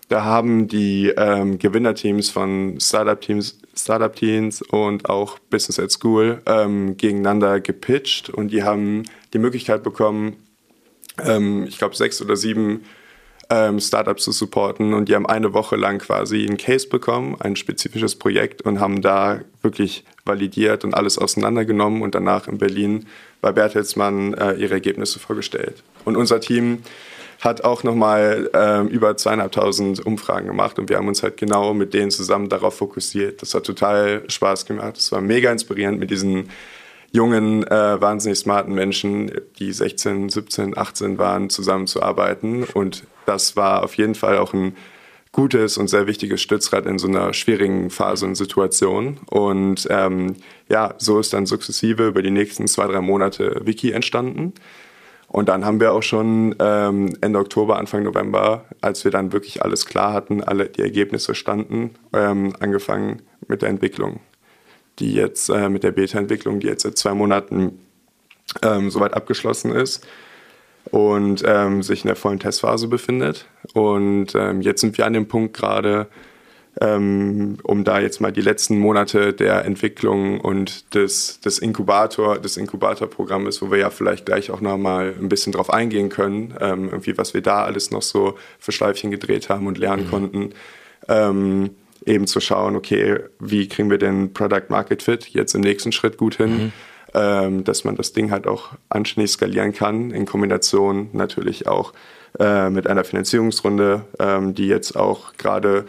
Da 0.08 0.24
haben 0.24 0.68
die 0.68 1.08
ähm, 1.16 1.58
Gewinnerteams 1.58 2.28
von 2.28 2.78
Startup-Teams 2.78 3.58
Startup 3.74 4.14
Teams 4.14 4.60
und 4.62 5.08
auch 5.08 5.38
Business 5.38 5.78
at 5.78 5.90
School 5.90 6.42
ähm, 6.46 6.96
gegeneinander 6.96 7.60
gepitcht 7.60 8.28
und 8.28 8.48
die 8.52 8.62
haben 8.62 9.04
die 9.32 9.38
Möglichkeit 9.38 9.82
bekommen, 9.82 10.36
ähm, 11.24 11.64
ich 11.66 11.78
glaube, 11.78 11.96
sechs 11.96 12.20
oder 12.20 12.36
sieben 12.36 12.84
ähm, 13.50 13.80
Startups 13.80 14.25
zu 14.25 14.32
supporten 14.32 14.94
und 14.94 15.08
die 15.08 15.14
haben 15.14 15.26
eine 15.26 15.52
Woche 15.52 15.76
lang 15.76 15.99
quasi 15.99 16.46
einen 16.46 16.56
Case 16.56 16.88
bekommen, 16.88 17.37
ein 17.40 17.56
spezifisches 17.56 18.16
Projekt 18.16 18.62
und 18.62 18.80
haben 18.80 19.02
da 19.02 19.40
wirklich 19.62 20.04
validiert 20.25 20.84
und 20.84 20.94
alles 20.94 21.18
auseinandergenommen 21.18 22.02
und 22.02 22.14
danach 22.14 22.49
in 22.49 22.58
Berlin 22.58 23.06
bei 23.40 23.52
Bertelsmann 23.52 24.34
äh, 24.34 24.54
ihre 24.54 24.75
Ergebnisse 24.75 25.18
vorgestellt. 25.18 25.82
Und 26.04 26.16
unser 26.16 26.40
Team 26.40 26.82
hat 27.40 27.64
auch 27.64 27.82
nochmal 27.82 28.49
ähm, 28.54 28.87
über 28.88 29.16
zweieinhalbtausend 29.16 30.06
Umfragen 30.06 30.46
gemacht 30.46 30.78
und 30.78 30.88
wir 30.88 30.96
haben 30.96 31.08
uns 31.08 31.25
halt 31.25 31.37
genau 31.37 31.75
mit 31.75 31.92
denen 31.92 32.12
zusammen 32.12 32.49
darauf 32.49 32.76
fokussiert. 32.76 33.42
Das 33.42 33.54
hat 33.54 33.64
total 33.64 34.22
Spaß 34.28 34.64
gemacht. 34.64 34.96
Es 34.96 35.11
war 35.11 35.20
mega 35.20 35.50
inspirierend 35.50 35.99
mit 35.99 36.11
diesen 36.11 36.50
jungen, 37.11 37.66
äh, 37.66 38.00
wahnsinnig 38.00 38.38
smarten 38.38 38.75
Menschen, 38.75 39.30
die 39.58 39.72
16, 39.72 40.30
17, 40.30 40.78
18 40.78 41.18
waren, 41.18 41.50
zusammenzuarbeiten. 41.50 42.64
Und 42.64 43.04
das 43.26 43.56
war 43.56 43.82
auf 43.82 43.94
jeden 43.94 44.14
Fall 44.14 44.38
auch 44.38 44.52
ein 44.52 44.76
gutes 45.32 45.78
und 45.78 45.88
sehr 45.88 46.06
wichtiges 46.06 46.42
Stützrad 46.42 46.86
in 46.86 46.98
so 46.98 47.08
einer 47.08 47.32
schwierigen 47.32 47.90
Phase 47.90 48.26
und 48.26 48.34
Situation. 48.34 49.18
Und 49.30 49.86
ähm, 49.90 50.36
ja, 50.68 50.94
so 50.98 51.18
ist 51.18 51.32
dann 51.32 51.46
sukzessive 51.46 52.06
über 52.06 52.22
die 52.22 52.30
nächsten 52.30 52.66
zwei, 52.68 52.86
drei 52.86 53.00
Monate 53.00 53.62
Wiki 53.64 53.92
entstanden. 53.92 54.52
Und 55.28 55.48
dann 55.48 55.64
haben 55.64 55.80
wir 55.80 55.94
auch 55.94 56.02
schon 56.02 56.54
ähm, 56.58 57.16
Ende 57.22 57.38
Oktober, 57.38 57.78
Anfang 57.78 58.02
November, 58.02 58.66
als 58.82 59.04
wir 59.04 59.10
dann 59.10 59.32
wirklich 59.32 59.62
alles 59.62 59.86
klar 59.86 60.12
hatten, 60.12 60.44
alle 60.44 60.66
die 60.66 60.82
Ergebnisse 60.82 61.34
standen, 61.34 61.94
ähm, 62.12 62.52
angefangen 62.60 63.22
mit 63.48 63.62
der 63.62 63.70
Entwicklung 63.70 64.20
die 64.98 65.14
jetzt 65.14 65.48
äh, 65.48 65.68
mit 65.68 65.82
der 65.82 65.92
Beta-Entwicklung, 65.92 66.60
die 66.60 66.66
jetzt 66.66 66.82
seit 66.82 66.98
zwei 66.98 67.14
Monaten 67.14 67.80
ähm, 68.62 68.90
soweit 68.90 69.14
abgeschlossen 69.14 69.72
ist 69.72 70.06
und 70.90 71.42
ähm, 71.46 71.82
sich 71.82 72.04
in 72.04 72.08
der 72.08 72.16
vollen 72.16 72.38
Testphase 72.38 72.88
befindet. 72.88 73.46
Und 73.74 74.34
ähm, 74.34 74.60
jetzt 74.60 74.80
sind 74.80 74.98
wir 74.98 75.06
an 75.06 75.12
dem 75.12 75.28
Punkt 75.28 75.56
gerade, 75.56 76.08
ähm, 76.80 77.58
um 77.62 77.84
da 77.84 78.00
jetzt 78.00 78.20
mal 78.20 78.32
die 78.32 78.40
letzten 78.40 78.78
Monate 78.78 79.32
der 79.32 79.64
Entwicklung 79.64 80.40
und 80.40 80.94
des, 80.94 81.40
des 81.40 81.58
Inkubator, 81.58 82.38
des 82.38 82.56
Inkubatorprogrammes, 82.56 83.60
wo 83.60 83.70
wir 83.70 83.78
ja 83.78 83.90
vielleicht 83.90 84.26
gleich 84.26 84.50
auch 84.50 84.60
noch 84.60 84.78
mal 84.78 85.14
ein 85.18 85.28
bisschen 85.28 85.52
drauf 85.52 85.72
eingehen 85.72 86.08
können, 86.08 86.54
ähm, 86.60 86.86
irgendwie 86.86 87.16
was 87.18 87.34
wir 87.34 87.42
da 87.42 87.64
alles 87.64 87.90
noch 87.90 88.02
so 88.02 88.36
für 88.58 88.72
Schleifchen 88.72 89.10
gedreht 89.10 89.48
haben 89.48 89.66
und 89.66 89.78
lernen 89.78 90.06
mhm. 90.06 90.10
konnten. 90.10 90.50
Ähm, 91.08 91.70
eben 92.06 92.26
zu 92.26 92.40
schauen, 92.40 92.74
okay, 92.74 93.20
wie 93.38 93.68
kriegen 93.68 93.90
wir 93.90 93.98
den 93.98 94.32
Product 94.32 94.64
Market 94.68 95.02
Fit 95.02 95.28
jetzt 95.28 95.54
im 95.54 95.60
nächsten 95.60 95.92
Schritt 95.92 96.16
gut 96.16 96.36
hin, 96.36 96.50
mhm. 96.50 96.72
Ähm, 97.14 97.64
dass 97.64 97.85
man 97.85 97.97
das 97.97 98.12
Ding 98.12 98.31
halt 98.31 98.47
auch 98.47 98.71
anständig 98.88 99.33
skalieren 99.33 99.73
kann, 99.73 100.11
in 100.11 100.26
Kombination 100.26 101.11
natürlich 101.12 101.66
auch 101.66 101.92
äh, 102.38 102.71
mit 102.71 102.87
einer 102.87 103.04
Finanzierungsrunde, 103.04 104.04
ähm, 104.19 104.54
die 104.54 104.66
jetzt 104.66 104.97
auch 104.97 105.35
gerade 105.37 105.85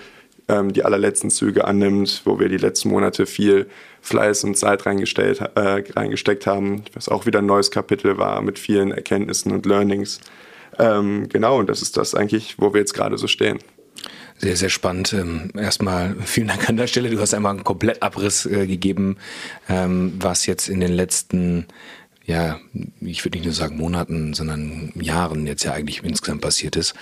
ähm, 0.49 0.73
die 0.73 0.83
allerletzten 0.83 1.29
Züge 1.29 1.65
annimmt, 1.65 2.21
wo 2.25 2.39
wir 2.39 2.49
die 2.49 2.57
letzten 2.57 2.89
Monate 2.89 3.25
viel 3.25 3.67
Fleiß 4.01 4.43
und 4.43 4.57
Zeit 4.57 4.85
reingestellt, 4.85 5.39
äh, 5.55 5.83
reingesteckt 5.95 6.45
haben, 6.45 6.83
was 6.93 7.07
auch 7.07 7.25
wieder 7.25 7.39
ein 7.39 7.45
neues 7.45 7.71
Kapitel 7.71 8.17
war 8.17 8.41
mit 8.41 8.59
vielen 8.59 8.91
Erkenntnissen 8.91 9.51
und 9.51 9.65
Learnings. 9.65 10.19
Ähm, 10.77 11.29
genau, 11.29 11.59
und 11.59 11.69
das 11.69 11.81
ist 11.81 11.95
das 11.97 12.15
eigentlich, 12.15 12.55
wo 12.59 12.73
wir 12.73 12.81
jetzt 12.81 12.93
gerade 12.93 13.17
so 13.17 13.27
stehen. 13.27 13.59
Sehr, 14.43 14.57
sehr 14.57 14.69
spannend. 14.69 15.13
Ähm, 15.13 15.51
erstmal 15.57 16.17
vielen 16.25 16.49
Dank 16.49 16.67
an 16.67 16.75
der 16.75 16.87
Stelle. 16.87 17.09
Du 17.09 17.17
hast 17.17 17.33
einmal 17.33 17.53
einen 17.53 17.63
Komplettabriss 17.63 18.45
äh, 18.45 18.67
gegeben, 18.67 19.15
ähm, 19.69 20.15
was 20.19 20.47
jetzt 20.47 20.67
in 20.67 20.81
den 20.81 20.91
letzten, 20.91 21.65
ja, 22.25 22.59
ich 22.99 23.23
würde 23.23 23.37
nicht 23.37 23.45
nur 23.45 23.53
sagen 23.53 23.77
Monaten, 23.77 24.33
sondern 24.33 24.91
Jahren 24.95 25.47
jetzt 25.47 25.63
ja 25.63 25.71
eigentlich 25.71 26.03
insgesamt 26.03 26.41
passiert 26.41 26.75
ist. 26.75 26.93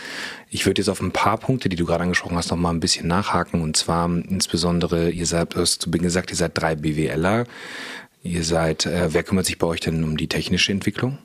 Ich 0.52 0.68
würde 0.68 0.82
jetzt 0.82 0.90
auf 0.90 1.02
ein 1.02 1.14
paar 1.14 1.40
Punkte, 1.40 1.68
die 1.68 1.78
du 1.78 1.86
gerade 1.86 2.04
angesprochen 2.04 2.38
hast, 2.38 2.52
noch 2.52 2.58
mal 2.58 2.70
ein 2.70 2.80
bisschen 2.80 3.08
nachhaken. 3.08 3.64
Und 3.64 3.76
zwar 3.76 4.08
insbesondere, 4.08 5.10
ihr 5.10 5.26
seid, 5.26 5.56
du 5.56 5.62
hast 5.62 5.82
zu 5.82 5.90
Beginn 5.90 6.06
gesagt, 6.06 6.30
ihr 6.30 6.38
seid 6.38 6.52
drei 6.54 6.76
BWLer. 6.76 7.48
Ihr 8.22 8.44
seid, 8.44 8.86
äh, 8.86 9.16
wer 9.16 9.24
kümmert 9.24 9.48
sich 9.48 9.58
bei 9.58 9.66
euch 9.66 9.80
denn 9.80 10.04
um 10.04 10.16
die 10.16 10.28
technische 10.28 10.72
Entwicklung? 10.72 11.18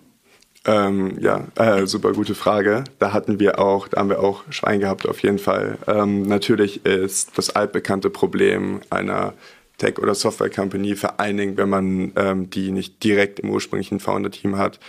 Ähm, 0.67 1.17
ja, 1.21 1.47
äh, 1.55 1.87
super 1.87 2.13
gute 2.13 2.35
Frage. 2.35 2.83
Da 2.99 3.13
hatten 3.13 3.39
wir 3.39 3.61
auch, 3.61 3.87
da 3.87 4.01
haben 4.01 4.09
wir 4.09 4.21
auch 4.21 4.43
Schwein 4.51 4.81
gehabt 4.81 5.09
auf 5.09 5.21
jeden 5.21 5.39
Fall. 5.39 5.79
Ähm, 5.87 6.23
natürlich 6.23 6.85
ist 6.85 7.39
das 7.39 7.55
altbekannte 7.55 8.11
Problem 8.11 8.81
einer 8.91 9.35
Tech- 9.79 10.01
oder 10.01 10.15
Software-Company 10.15 10.97
vor 10.97 11.21
allen 11.21 11.37
Dingen, 11.37 11.57
wenn 11.57 11.69
man 11.69 12.13
ähm, 12.17 12.51
die 12.51 12.73
nicht 12.73 13.05
direkt 13.05 13.41
im 13.41 13.51
ursprünglichen 13.51 14.01
Founder-Team 14.01 14.59
hat, 14.59 14.81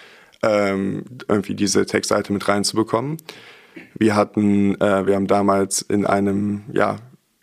ähm, 0.41 1.03
irgendwie 1.27 1.53
diese 1.53 1.85
Tech-Seite 1.85 2.33
mit 2.33 2.47
reinzubekommen. 2.47 3.17
Wir 3.99 4.15
hatten, 4.15 4.79
äh, 4.81 5.05
wir 5.05 5.15
haben 5.15 5.27
damals 5.27 5.81
in 5.81 6.05
einem, 6.07 6.63
ja, 6.73 6.97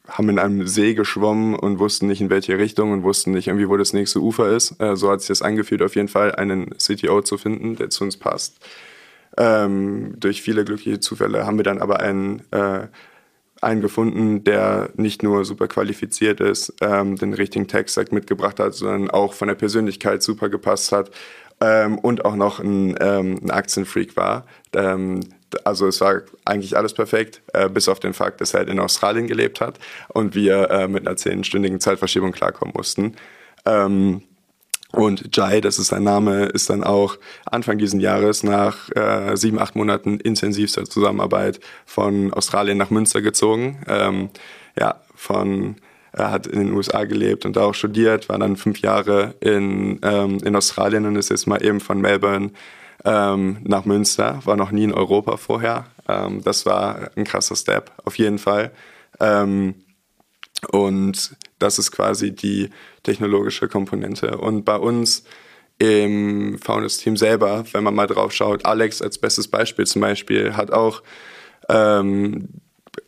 haben 0.06 0.28
in 0.28 0.38
einem 0.38 0.66
See 0.66 0.94
geschwommen 0.94 1.54
und 1.54 1.78
wussten 1.78 2.06
nicht 2.06 2.20
in 2.20 2.30
welche 2.30 2.58
Richtung 2.58 2.92
und 2.92 3.02
wussten 3.02 3.32
nicht 3.32 3.48
irgendwie, 3.48 3.68
wo 3.68 3.76
das 3.76 3.92
nächste 3.92 4.20
Ufer 4.20 4.50
ist. 4.50 4.80
Äh, 4.80 4.96
so 4.96 5.10
hat 5.10 5.20
sich 5.20 5.28
das 5.28 5.42
angefühlt, 5.42 5.82
auf 5.82 5.96
jeden 5.96 6.08
Fall 6.08 6.34
einen 6.34 6.76
CTO 6.76 7.22
zu 7.22 7.38
finden, 7.38 7.76
der 7.76 7.90
zu 7.90 8.04
uns 8.04 8.16
passt. 8.16 8.58
Ähm, 9.36 10.14
durch 10.18 10.42
viele 10.42 10.64
glückliche 10.64 11.00
Zufälle 11.00 11.46
haben 11.46 11.56
wir 11.56 11.64
dann 11.64 11.80
aber 11.80 12.00
einen, 12.00 12.42
äh, 12.52 12.86
einen 13.62 13.80
gefunden, 13.80 14.44
der 14.44 14.90
nicht 14.96 15.22
nur 15.22 15.44
super 15.44 15.68
qualifiziert 15.68 16.40
ist, 16.40 16.74
ähm, 16.82 17.16
den 17.16 17.32
richtigen 17.32 17.66
Tech-Stack 17.66 18.12
mitgebracht 18.12 18.60
hat, 18.60 18.74
sondern 18.74 19.10
auch 19.10 19.32
von 19.32 19.48
der 19.48 19.54
Persönlichkeit 19.54 20.22
super 20.22 20.50
gepasst 20.50 20.92
hat 20.92 21.10
ähm, 21.60 21.98
und 21.98 22.24
auch 22.26 22.36
noch 22.36 22.60
ein, 22.60 22.94
ähm, 23.00 23.40
ein 23.42 23.50
Aktienfreak 23.50 24.16
war. 24.16 24.46
Ähm, 24.74 25.20
also 25.64 25.86
es 25.86 26.00
war 26.00 26.22
eigentlich 26.44 26.76
alles 26.76 26.94
perfekt, 26.94 27.42
äh, 27.52 27.68
bis 27.68 27.88
auf 27.88 28.00
den 28.00 28.14
Fakt, 28.14 28.40
dass 28.40 28.54
er 28.54 28.60
halt 28.60 28.68
in 28.68 28.80
Australien 28.80 29.26
gelebt 29.26 29.60
hat 29.60 29.78
und 30.08 30.34
wir 30.34 30.70
äh, 30.70 30.88
mit 30.88 31.06
einer 31.06 31.16
zehnstündigen 31.16 31.80
Zeitverschiebung 31.80 32.32
klarkommen 32.32 32.74
mussten. 32.76 33.16
Ähm, 33.64 34.22
und 34.92 35.36
Jai, 35.36 35.60
das 35.60 35.78
ist 35.78 35.88
sein 35.88 36.04
Name, 36.04 36.44
ist 36.46 36.70
dann 36.70 36.84
auch 36.84 37.16
Anfang 37.46 37.78
diesen 37.78 37.98
Jahres 37.98 38.44
nach 38.44 38.90
äh, 38.94 39.36
sieben, 39.36 39.58
acht 39.58 39.74
Monaten 39.74 40.20
intensivster 40.20 40.84
Zusammenarbeit 40.84 41.58
von 41.84 42.32
Australien 42.32 42.78
nach 42.78 42.90
Münster 42.90 43.20
gezogen. 43.20 43.82
Ähm, 43.88 44.30
ja, 44.78 45.00
von 45.16 45.76
er 46.12 46.30
hat 46.30 46.46
in 46.46 46.60
den 46.60 46.72
USA 46.72 47.04
gelebt 47.04 47.44
und 47.44 47.56
da 47.56 47.62
auch 47.62 47.74
studiert, 47.74 48.28
war 48.28 48.38
dann 48.38 48.56
fünf 48.56 48.80
Jahre 48.80 49.34
in, 49.40 49.98
ähm, 50.02 50.38
in 50.44 50.54
Australien 50.54 51.06
und 51.06 51.16
ist 51.16 51.30
jetzt 51.30 51.48
mal 51.48 51.62
eben 51.64 51.80
von 51.80 52.00
Melbourne 52.00 52.50
ähm, 53.04 53.58
nach 53.62 53.84
Münster, 53.84 54.40
war 54.44 54.56
noch 54.56 54.70
nie 54.70 54.84
in 54.84 54.94
Europa 54.94 55.36
vorher. 55.36 55.86
Ähm, 56.08 56.42
das 56.42 56.66
war 56.66 57.10
ein 57.16 57.24
krasser 57.24 57.56
Step, 57.56 57.92
auf 58.04 58.16
jeden 58.18 58.38
Fall. 58.38 58.72
Ähm, 59.20 59.74
und 60.70 61.36
das 61.58 61.78
ist 61.78 61.92
quasi 61.92 62.34
die 62.34 62.70
technologische 63.02 63.68
Komponente. 63.68 64.38
Und 64.38 64.64
bei 64.64 64.76
uns 64.76 65.24
im 65.78 66.58
Founders-Team 66.58 67.16
selber, 67.16 67.64
wenn 67.72 67.84
man 67.84 67.94
mal 67.94 68.06
drauf 68.06 68.32
schaut, 68.32 68.64
Alex 68.64 69.02
als 69.02 69.18
bestes 69.18 69.48
Beispiel 69.48 69.86
zum 69.86 70.02
Beispiel 70.02 70.56
hat 70.56 70.70
auch 70.70 71.02
ähm, 71.68 72.48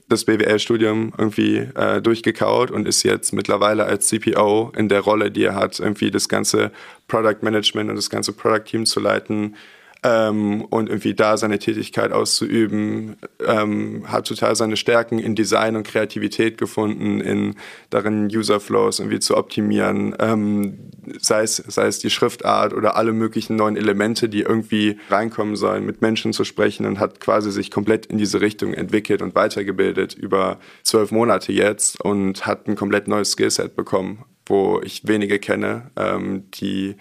das 0.08 0.24
BWL-Studium 0.24 1.12
irgendwie 1.16 1.58
äh, 1.58 2.00
durchgekaut 2.00 2.70
und 2.70 2.86
ist 2.86 3.02
jetzt 3.02 3.32
mittlerweile 3.32 3.84
als 3.84 4.08
CPO 4.08 4.72
in 4.76 4.88
der 4.88 5.00
Rolle, 5.00 5.30
die 5.30 5.44
er 5.44 5.54
hat, 5.54 5.78
irgendwie 5.78 6.10
das 6.10 6.28
ganze 6.28 6.72
Product 7.08 7.42
Management 7.42 7.90
und 7.90 7.96
das 7.96 8.10
ganze 8.10 8.32
Product 8.32 8.64
Team 8.64 8.86
zu 8.86 9.00
leiten, 9.00 9.56
ähm, 10.02 10.64
und 10.64 10.88
irgendwie 10.88 11.14
da 11.14 11.36
seine 11.36 11.58
Tätigkeit 11.58 12.12
auszuüben, 12.12 13.16
ähm, 13.46 14.04
hat 14.06 14.26
total 14.26 14.54
seine 14.56 14.76
Stärken 14.76 15.18
in 15.18 15.34
Design 15.34 15.76
und 15.76 15.86
Kreativität 15.86 16.58
gefunden, 16.58 17.20
in 17.20 17.54
darin 17.90 18.26
Userflows 18.26 18.98
irgendwie 18.98 19.20
zu 19.20 19.36
optimieren, 19.36 20.14
ähm, 20.18 20.90
sei, 21.20 21.42
es, 21.42 21.56
sei 21.56 21.86
es 21.86 21.98
die 21.98 22.10
Schriftart 22.10 22.72
oder 22.72 22.96
alle 22.96 23.12
möglichen 23.12 23.56
neuen 23.56 23.76
Elemente, 23.76 24.28
die 24.28 24.42
irgendwie 24.42 24.98
reinkommen 25.10 25.56
sollen, 25.56 25.86
mit 25.86 26.02
Menschen 26.02 26.32
zu 26.32 26.44
sprechen 26.44 26.86
und 26.86 27.00
hat 27.00 27.20
quasi 27.20 27.50
sich 27.50 27.70
komplett 27.70 28.06
in 28.06 28.18
diese 28.18 28.40
Richtung 28.40 28.74
entwickelt 28.74 29.22
und 29.22 29.34
weitergebildet 29.34 30.14
über 30.14 30.58
zwölf 30.82 31.10
Monate 31.10 31.52
jetzt 31.52 32.00
und 32.00 32.46
hat 32.46 32.68
ein 32.68 32.76
komplett 32.76 33.08
neues 33.08 33.32
Skillset 33.32 33.76
bekommen, 33.76 34.24
wo 34.46 34.80
ich 34.84 35.06
wenige 35.06 35.38
kenne, 35.38 35.90
ähm, 35.96 36.44
die 36.52 36.96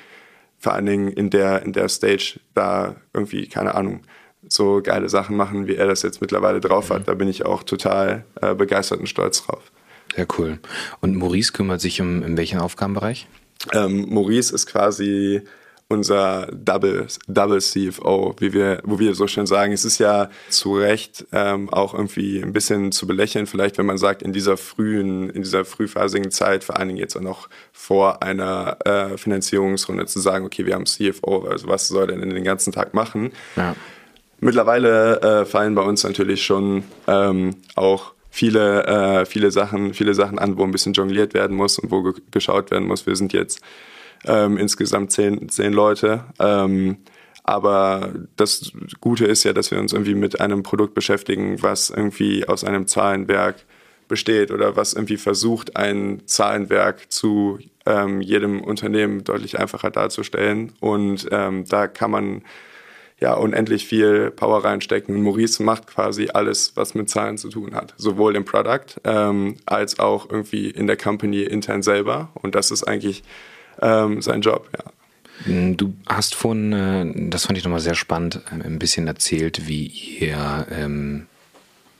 vor 0.65 0.73
allen 0.73 0.87
Dingen 0.87 1.09
in 1.09 1.29
der, 1.29 1.61
in 1.61 1.73
der 1.73 1.87
Stage 1.89 2.39
da 2.55 2.95
irgendwie, 3.13 3.47
keine 3.47 3.75
Ahnung, 3.75 4.01
so 4.49 4.81
geile 4.81 5.09
Sachen 5.09 5.37
machen, 5.37 5.67
wie 5.67 5.75
er 5.75 5.85
das 5.85 6.01
jetzt 6.01 6.21
mittlerweile 6.21 6.59
drauf 6.59 6.89
hat. 6.89 7.01
Mhm. 7.01 7.05
Da 7.05 7.13
bin 7.13 7.27
ich 7.27 7.45
auch 7.45 7.61
total 7.61 8.25
äh, 8.41 8.55
begeistert 8.55 8.99
und 8.99 9.05
stolz 9.05 9.45
drauf. 9.45 9.71
Sehr 10.15 10.25
cool. 10.39 10.57
Und 11.01 11.17
Maurice 11.17 11.51
kümmert 11.53 11.81
sich 11.81 12.01
um 12.01 12.23
in 12.23 12.35
welchen 12.35 12.57
Aufgabenbereich? 12.57 13.27
Ähm, 13.73 14.07
Maurice 14.09 14.55
ist 14.55 14.65
quasi 14.65 15.43
unser 15.87 16.47
Double, 16.51 17.07
Double 17.27 17.61
CFO, 17.61 18.35
wie 18.39 18.53
wir, 18.53 18.79
wo 18.83 18.97
wir 18.97 19.13
so 19.13 19.27
schön 19.27 19.45
sagen. 19.45 19.71
Es 19.71 19.85
ist 19.85 19.99
ja 19.99 20.29
zu 20.49 20.77
Recht 20.77 21.25
ähm, 21.31 21.69
auch 21.71 21.93
irgendwie 21.93 22.41
ein 22.41 22.53
bisschen 22.53 22.91
zu 22.91 23.05
belächeln, 23.05 23.45
vielleicht, 23.45 23.77
wenn 23.77 23.85
man 23.85 23.99
sagt, 23.99 24.23
in 24.23 24.33
dieser 24.33 24.57
frühen, 24.57 25.29
in 25.29 25.43
dieser 25.43 25.63
frühphasigen 25.63 26.31
Zeit, 26.31 26.63
vor 26.63 26.77
allen 26.77 26.87
Dingen 26.87 26.99
jetzt 26.99 27.15
auch 27.15 27.21
noch 27.21 27.49
vor 27.71 28.23
einer 28.23 28.77
äh, 28.85 29.17
Finanzierungsrunde 29.17 30.07
zu 30.07 30.19
sagen, 30.19 30.45
okay, 30.45 30.65
wir 30.65 30.73
haben 30.73 30.87
CFO, 30.87 31.47
also 31.47 31.67
was 31.67 31.87
soll 31.87 32.07
der 32.07 32.17
denn 32.17 32.31
den 32.31 32.43
ganzen 32.43 32.73
Tag 32.73 32.95
machen? 32.95 33.31
Ja. 33.55 33.75
Mittlerweile 34.39 35.21
äh, 35.21 35.45
fallen 35.45 35.75
bei 35.75 35.83
uns 35.83 36.03
natürlich 36.03 36.43
schon 36.43 36.83
ähm, 37.07 37.57
auch 37.75 38.13
viele, 38.31 38.85
äh, 38.85 39.25
viele 39.25 39.51
Sachen, 39.51 39.93
viele 39.93 40.13
Sachen 40.13 40.39
an, 40.39 40.57
wo 40.57 40.63
ein 40.63 40.71
bisschen 40.71 40.93
jongliert 40.93 41.33
werden 41.33 41.55
muss 41.55 41.79
und 41.79 41.91
wo 41.91 42.01
ge 42.01 42.13
geschaut 42.31 42.71
werden 42.71 42.87
muss. 42.87 43.05
Wir 43.05 43.15
sind 43.15 43.33
jetzt 43.33 43.61
ähm, 44.25 44.57
insgesamt 44.57 45.11
zehn, 45.11 45.49
zehn 45.49 45.73
Leute. 45.73 46.25
Ähm, 46.39 46.97
aber 47.43 48.11
das 48.37 48.71
Gute 49.01 49.25
ist 49.25 49.43
ja, 49.43 49.53
dass 49.53 49.69
wir 49.69 49.79
uns 49.79 49.93
irgendwie 49.93 50.15
mit 50.15 50.41
einem 50.41 50.63
Produkt 50.63 50.95
beschäftigen, 50.95 51.61
was 51.61 51.91
irgendwie 51.91 52.47
aus 52.47 52.63
einem 52.63 52.87
Zahlenwerk 52.87 53.57
besteht 54.07 54.51
oder 54.51 54.75
was 54.75 54.93
irgendwie 54.93 55.17
versucht, 55.17 55.75
ein 55.75 56.23
Zahlenwerk 56.25 57.11
zu 57.11 57.59
ähm, 57.85 58.21
jedem 58.21 58.61
Unternehmen 58.61 59.23
deutlich 59.23 59.59
einfacher 59.59 59.91
darzustellen. 59.91 60.73
Und 60.79 61.27
ähm, 61.31 61.65
da 61.67 61.87
kann 61.87 62.11
man 62.11 62.41
ja 63.19 63.33
unendlich 63.33 63.85
viel 63.85 64.31
Power 64.31 64.63
reinstecken. 64.63 65.15
Und 65.15 65.21
Maurice 65.21 65.63
macht 65.63 65.87
quasi 65.87 66.29
alles, 66.33 66.75
was 66.75 66.95
mit 66.95 67.09
Zahlen 67.09 67.37
zu 67.37 67.49
tun 67.49 67.75
hat, 67.75 67.93
sowohl 67.97 68.35
im 68.35 68.45
Product 68.45 68.99
ähm, 69.03 69.57
als 69.65 69.99
auch 69.99 70.29
irgendwie 70.29 70.69
in 70.69 70.87
der 70.87 70.97
Company 70.97 71.43
intern 71.43 71.81
selber. 71.81 72.29
Und 72.33 72.55
das 72.55 72.71
ist 72.71 72.83
eigentlich 72.83 73.23
ähm, 73.81 74.21
sein 74.21 74.41
Job, 74.41 74.69
ja. 74.77 74.91
Du 75.45 75.93
hast 76.07 76.33
von, 76.33 76.71
äh, 76.71 77.29
das 77.29 77.45
fand 77.45 77.57
ich 77.57 77.63
nochmal 77.63 77.81
sehr 77.81 77.95
spannend, 77.95 78.41
äh, 78.51 78.63
ein 78.63 78.79
bisschen 78.79 79.07
erzählt, 79.07 79.67
wie 79.67 79.85
ihr 79.87 80.65
ähm, 80.71 81.27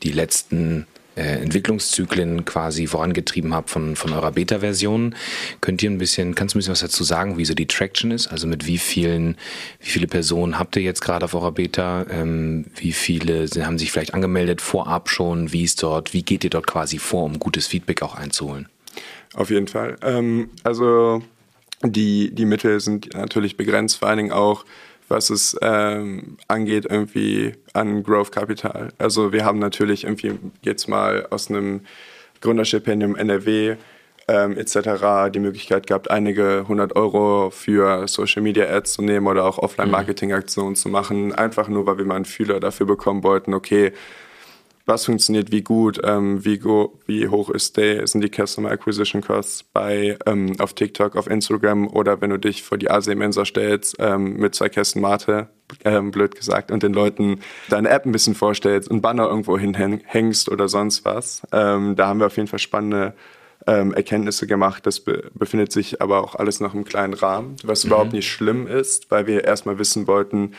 die 0.04 0.12
letzten 0.12 0.88
äh, 1.16 1.42
Entwicklungszyklen 1.42 2.46
quasi 2.46 2.88
vorangetrieben 2.88 3.54
habt 3.54 3.70
von, 3.70 3.96
von 3.96 4.14
eurer 4.14 4.32
Beta-Version. 4.32 5.16
Könnt 5.62 5.84
ihr 5.84 5.90
ein 5.90 5.98
bisschen, 5.98 6.36
kannst 6.36 6.54
du 6.54 6.58
ein 6.58 6.60
bisschen 6.60 6.72
was 6.74 6.80
dazu 6.80 7.04
sagen, 7.04 7.38
wie 7.38 7.46
so 7.46 7.54
die 7.54 7.68
Traction 7.68 8.12
ist? 8.12 8.28
Also 8.28 8.48
mit 8.48 8.68
wie 8.68 8.78
vielen, 8.78 9.38
wie 9.80 9.90
viele 9.90 10.08
Personen 10.08 10.58
habt 10.58 10.76
ihr 10.76 10.82
jetzt 10.82 11.02
gerade 11.02 11.26
auf 11.26 11.34
eurer 11.34 11.52
Beta? 11.52 12.06
Ähm, 12.10 12.66
wie 12.76 12.94
viele 12.94 13.48
haben 13.60 13.78
sich 13.78 13.92
vielleicht 13.92 14.14
angemeldet 14.14 14.62
vorab 14.62 15.10
schon? 15.10 15.52
Wie 15.52 15.64
ist 15.64 15.84
dort, 15.84 16.14
wie 16.14 16.24
geht 16.24 16.44
ihr 16.44 16.50
dort 16.50 16.68
quasi 16.68 17.00
vor, 17.00 17.24
um 17.24 17.40
gutes 17.40 17.68
Feedback 17.68 18.02
auch 18.02 18.16
einzuholen? 18.16 18.68
Auf 19.34 19.50
jeden 19.50 19.68
Fall. 19.68 19.98
Ähm, 20.02 20.50
also 20.64 21.22
die, 21.92 22.34
die 22.34 22.46
Mittel 22.46 22.80
sind 22.80 23.14
natürlich 23.14 23.58
begrenzt, 23.58 24.00
vor 24.00 24.08
allen 24.08 24.18
Dingen 24.18 24.32
auch, 24.32 24.66
was 25.08 25.30
es 25.30 25.58
ähm, 25.62 26.38
angeht, 26.48 26.86
irgendwie 26.90 27.54
an 27.74 28.04
Growth 28.04 28.32
Capital. 28.32 28.90
Also 28.98 29.32
wir 29.32 29.46
haben 29.46 29.60
natürlich 29.60 30.04
irgendwie 30.04 30.34
jetzt 30.64 30.88
mal 30.88 31.28
aus 31.30 31.50
einem 31.50 31.82
Gründerstipendium 32.42 33.16
NRW 33.16 33.76
ähm, 34.28 34.58
etc. 34.58 35.32
die 35.32 35.40
Möglichkeit 35.40 35.86
gehabt, 35.88 36.10
einige 36.10 36.66
hundert 36.68 36.96
Euro 36.96 37.52
für 37.52 38.08
Social 38.08 38.42
Media 38.42 38.66
Ads 38.66 38.94
zu 38.94 39.02
nehmen 39.04 39.28
oder 39.28 39.46
auch 39.46 39.60
Offline-Marketing-Aktionen 39.60 40.76
zu 40.76 40.90
machen, 40.90 41.34
einfach 41.34 41.68
nur, 41.68 41.86
weil 41.86 42.00
wir 42.00 42.06
mal 42.06 42.16
einen 42.16 42.26
Fühler 42.26 42.60
dafür 42.60 42.88
bekommen 42.88 43.24
wollten, 43.24 43.54
okay, 43.54 43.94
was 44.86 45.06
funktioniert 45.06 45.52
wie 45.52 45.62
gut, 45.62 46.00
ähm, 46.04 46.46
wie, 46.46 46.60
go, 46.60 47.00
wie 47.08 47.28
hoch 47.28 47.50
ist 47.50 47.78
der, 47.78 48.06
sind 48.08 48.22
die 48.22 48.30
Customer 48.30 48.70
Acquisition 48.70 49.22
Costs 49.22 49.64
bei 49.64 50.18
ähm, 50.26 50.56
auf 50.60 50.74
TikTok, 50.74 51.16
auf 51.16 51.28
Instagram 51.28 51.88
oder 51.88 52.22
wenn 52.22 52.30
du 52.30 52.38
dich 52.38 52.64
vor 52.64 52.78
die 52.78 52.90
Asia 52.90 53.16
Mensa 53.16 53.46
stellst 53.46 53.96
ähm, 54.00 54.38
mit 54.38 54.54
zwei 54.54 54.70
Kästen 54.70 55.02
Mate, 55.02 55.50
ähm, 55.84 56.12
blöd 56.12 56.36
gesagt, 56.36 56.72
und 56.72 56.84
den 56.84 56.94
Leuten 56.94 57.40
deine 57.70 57.90
App 57.90 58.06
ein 58.06 58.12
bisschen 58.12 58.36
vorstellst 58.36 58.90
und 58.90 59.02
Banner 59.02 59.28
irgendwo 59.28 59.58
hinhängst 59.58 60.50
oder 60.50 60.70
sonst 60.70 61.04
was. 61.04 61.42
Ähm, 61.52 61.96
da 61.96 62.08
haben 62.08 62.20
wir 62.20 62.28
auf 62.28 62.38
jeden 62.38 62.48
Fall 62.48 62.60
spannende 62.60 63.16
ähm, 63.68 63.94
Erkenntnisse 63.94 64.46
gemacht. 64.46 64.86
Das 64.86 65.00
be 65.00 65.32
befindet 65.34 65.72
sich 65.72 66.02
aber 66.02 66.24
auch 66.24 66.36
alles 66.36 66.60
noch 66.60 66.76
im 66.76 66.86
kleinen 66.86 67.14
Rahmen, 67.14 67.56
was 67.64 67.84
mhm. 67.84 67.90
überhaupt 67.90 68.14
nicht 68.14 68.30
schlimm 68.30 68.68
ist, 68.68 69.10
weil 69.10 69.26
wir 69.26 69.44
erstmal 69.44 69.80
wissen 69.80 70.06
wollten, 70.06 70.54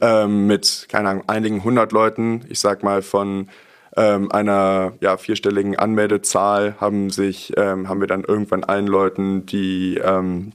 ähm, 0.00 0.46
mit, 0.46 0.86
keine 0.88 1.08
Ahnung, 1.08 1.24
einigen 1.26 1.64
hundert 1.64 1.92
Leuten, 1.92 2.44
ich 2.48 2.60
sag 2.60 2.82
mal 2.82 3.02
von 3.02 3.48
ähm, 3.96 4.30
einer 4.30 4.92
ja, 5.00 5.16
vierstelligen 5.16 5.76
Anmeldezahl 5.76 6.76
haben 6.80 7.10
sich, 7.10 7.52
ähm, 7.56 7.88
haben 7.88 8.00
wir 8.00 8.06
dann 8.06 8.24
irgendwann 8.24 8.64
allen 8.64 8.86
Leuten 8.86 9.46
die, 9.46 10.00
ähm, 10.02 10.52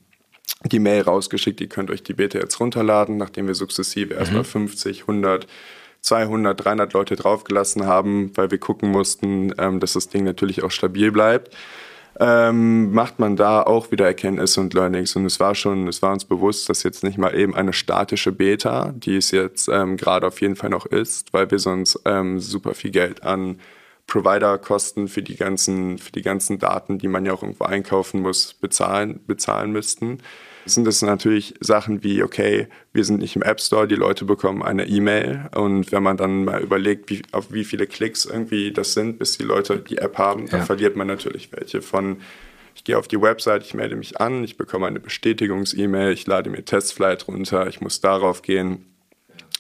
die 0.64 0.80
Mail 0.80 1.02
rausgeschickt, 1.02 1.60
ihr 1.62 1.70
könnt 1.70 1.92
euch 1.92 2.04
die 2.04 2.14
Beta 2.14 2.40
jetzt 2.40 2.60
runterladen, 2.60 3.18
nachdem 3.18 3.48
wir 3.48 3.56
sukzessive 3.56 4.14
mhm. 4.14 4.20
erstmal 4.20 4.44
50, 4.44 5.02
100, 5.02 5.48
200, 6.02 6.66
300 6.66 6.94
Leute 6.94 7.16
draufgelassen 7.16 7.86
haben, 7.86 8.32
weil 8.36 8.52
wir 8.52 8.58
gucken 8.58 8.90
mussten, 8.90 9.54
ähm, 9.58 9.80
dass 9.80 9.94
das 9.94 10.10
Ding 10.10 10.24
natürlich 10.24 10.64
auch 10.64 10.72
stabil 10.72 11.12
bleibt 11.12 11.56
ähm, 12.20 12.94
macht 12.94 13.20
man 13.20 13.36
da 13.36 13.62
auch 13.62 13.92
wieder 13.92 14.06
Erkenntnisse 14.06 14.62
und 14.62 14.74
Learnings. 14.74 15.16
Und 15.16 15.26
es 15.26 15.40
war 15.40 15.56
schon, 15.56 15.88
es 15.88 16.02
war 16.02 16.14
uns 16.14 16.26
bewusst, 16.26 16.70
dass 16.70 16.84
jetzt 16.84 17.04
nicht 17.04 17.18
mal 17.18 17.36
eben 17.36 17.56
eine 17.56 17.74
statische 17.74 18.32
Beta, 18.32 18.94
die 18.96 19.18
es 19.18 19.32
jetzt 19.32 19.68
ähm, 19.68 19.98
gerade 19.98 20.28
auf 20.28 20.42
jeden 20.42 20.56
Fall 20.56 20.70
noch 20.70 20.86
ist, 20.86 21.34
weil 21.34 21.50
wir 21.52 21.60
sonst 21.60 22.00
ähm, 22.06 22.40
super 22.40 22.74
viel 22.74 22.92
Geld 22.92 23.24
an 23.24 23.60
Provider-Kosten 24.08 25.08
für 25.08 25.24
die 25.24 25.36
ganzen, 25.36 25.98
für 25.98 26.12
die 26.12 26.22
ganzen 26.22 26.60
Daten, 26.60 27.00
die 27.00 27.08
man 27.08 27.26
ja 27.26 27.34
auch 27.34 27.42
irgendwo 27.42 27.66
einkaufen 27.66 28.22
muss, 28.22 28.54
bezahlen, 28.54 29.20
bezahlen 29.26 29.72
müssten 29.72 30.20
sind 30.66 30.86
das 30.86 31.02
natürlich 31.02 31.54
Sachen 31.60 32.04
wie, 32.04 32.24
okay, 32.24 32.68
wir 32.92 33.04
sind 33.04 33.20
nicht 33.20 33.36
im 33.36 33.44
App 33.44 33.62
Store, 33.62 33.88
die 33.88 33.96
Leute 33.96 34.26
bekommen 34.26 34.64
eine 34.64 34.88
E-Mail. 34.88 35.50
Und 35.56 35.92
wenn 35.92 36.04
man 36.04 36.18
dann 36.18 36.46
mal 36.46 36.62
überlegt, 36.62 37.10
wie, 37.10 37.22
auf 37.32 37.52
wie 37.52 37.64
viele 37.64 37.88
Klicks 37.88 38.26
irgendwie 38.26 38.72
das 38.72 38.94
sind, 38.94 39.20
bis 39.20 39.38
die 39.38 39.44
Leute 39.44 39.78
die 39.78 40.00
App 40.00 40.18
haben, 40.18 40.48
dann 40.50 40.64
verliert 40.64 40.96
man 40.96 41.08
natürlich 41.08 41.50
welche 41.52 41.82
von 41.82 42.18
ich 42.76 42.84
gehe 42.84 42.98
auf 42.98 43.08
die 43.08 43.22
Website, 43.22 43.64
ich 43.64 43.74
melde 43.74 43.96
mich 43.96 44.20
an, 44.20 44.44
ich 44.44 44.58
bekomme 44.58 44.86
eine 44.86 45.00
Bestätigungs-E-Mail, 45.00 46.12
ich 46.12 46.28
lade 46.28 46.50
mir 46.50 46.66
Testflight 46.66 47.26
runter, 47.28 47.68
ich 47.68 47.80
muss 47.80 48.02
darauf 48.02 48.42
gehen, 48.42 48.86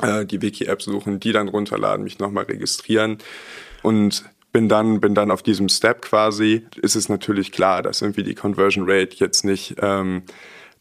äh, 0.01 0.25
die 0.25 0.41
Wiki-App 0.41 0.81
suchen, 0.81 1.21
die 1.21 1.31
dann 1.31 1.47
runterladen, 1.47 2.03
mich 2.03 2.19
nochmal 2.19 2.43
registrieren. 2.43 3.19
Und 3.81 4.25
bin 4.51 4.69
dann, 4.69 4.99
bin 4.99 5.15
dann 5.15 5.31
auf 5.31 5.43
diesem 5.43 5.69
Step 5.69 6.01
quasi, 6.01 6.65
ist 6.81 6.95
es 6.95 7.09
natürlich 7.09 7.51
klar, 7.51 7.81
dass 7.81 8.01
irgendwie 8.01 8.23
die 8.23 8.35
Conversion 8.35 8.85
Rate 8.87 9.15
jetzt 9.15 9.45
nicht 9.45 9.75
ähm, 9.81 10.23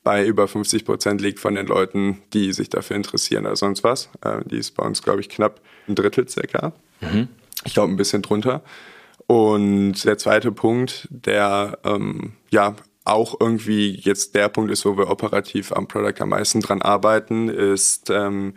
bei 0.05 0.25
über 0.25 0.47
50 0.47 0.85
Prozent 0.85 1.21
liegt 1.21 1.41
von 1.41 1.55
den 1.55 1.67
Leuten, 1.67 2.23
die 2.33 2.53
sich 2.53 2.69
dafür 2.69 2.95
interessieren 2.97 3.47
oder 3.47 3.57
sonst 3.57 3.83
was. 3.83 4.11
Äh, 4.23 4.43
die 4.45 4.59
ist 4.59 4.73
bei 4.73 4.85
uns, 4.85 5.03
glaube 5.03 5.21
ich, 5.21 5.29
knapp 5.29 5.61
ein 5.89 5.95
Drittel 5.95 6.29
circa. 6.29 6.73
Mhm. 7.01 7.29
Ich 7.65 7.75
glaube, 7.75 7.93
ein 7.93 7.97
bisschen 7.97 8.23
drunter. 8.23 8.63
Und 9.27 10.05
der 10.05 10.19
zweite 10.19 10.53
Punkt, 10.53 11.09
der 11.11 11.79
ähm, 11.85 12.35
ja 12.51 12.77
auch 13.05 13.39
irgendwie 13.41 13.91
jetzt 13.91 14.35
der 14.35 14.49
Punkt 14.49 14.71
ist, 14.71 14.85
wo 14.85 14.97
wir 14.97 15.11
operativ 15.11 15.73
am 15.73 15.89
Product 15.89 16.21
am 16.21 16.31
meisten 16.31 16.61
dran 16.61 16.83
arbeiten, 16.83 17.49
ist 17.49 18.11
ähm, 18.11 18.55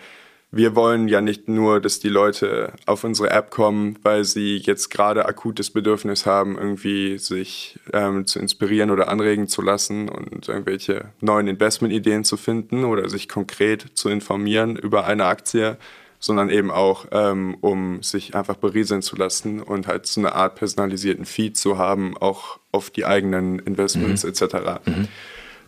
wir 0.49 0.75
wollen 0.75 1.10
ja 1.10 1.19
nicht 1.19 1.49
nur, 1.49 1.81
dass 1.81 1.99
die 1.99 2.10
Leute 2.10 2.71
auf 2.86 3.03
unsere 3.03 3.31
App 3.31 3.51
kommen, 3.51 3.99
weil 4.03 4.23
sie 4.23 4.57
jetzt 4.57 4.89
gerade 4.89 5.25
akutes 5.25 5.71
Bedürfnis 5.71 6.25
haben, 6.25 6.57
irgendwie 6.57 7.17
sich 7.17 7.79
ähm, 7.91 8.25
zu 8.25 8.39
inspirieren 8.39 8.89
oder 8.89 9.10
anregen 9.10 9.47
zu 9.49 9.62
lassen 9.62 10.07
und 10.07 10.47
irgendwelche 10.47 11.12
neuen 11.19 11.47
Investmentideen 11.47 12.23
zu 12.23 12.38
finden 12.38 12.86
oder 12.86 13.10
sich 13.10 13.27
konkret 13.27 13.88
zu 13.93 14.07
informieren 14.07 14.77
über 14.77 15.05
eine 15.05 15.25
Aktie, 15.25 15.77
sondern 16.19 16.49
eben 16.49 16.71
auch, 16.71 17.07
ähm, 17.12 17.57
um 17.60 18.01
sich 18.01 18.33
einfach 18.33 18.55
berieseln 18.55 19.01
zu 19.01 19.17
lassen 19.17 19.62
und 19.62 19.86
halt 19.88 20.07
so 20.07 20.21
eine 20.21 20.33
Art 20.33 20.55
personalisierten 20.55 21.25
Feed 21.25 21.57
zu 21.57 21.77
haben, 21.77 22.15
auch 22.17 22.60
auf 22.71 22.89
die 22.89 23.05
eigenen 23.05 23.60
Investments 23.60 24.23
mhm. 24.23 24.29
etc. 24.29 24.55
Mhm. 24.86 25.07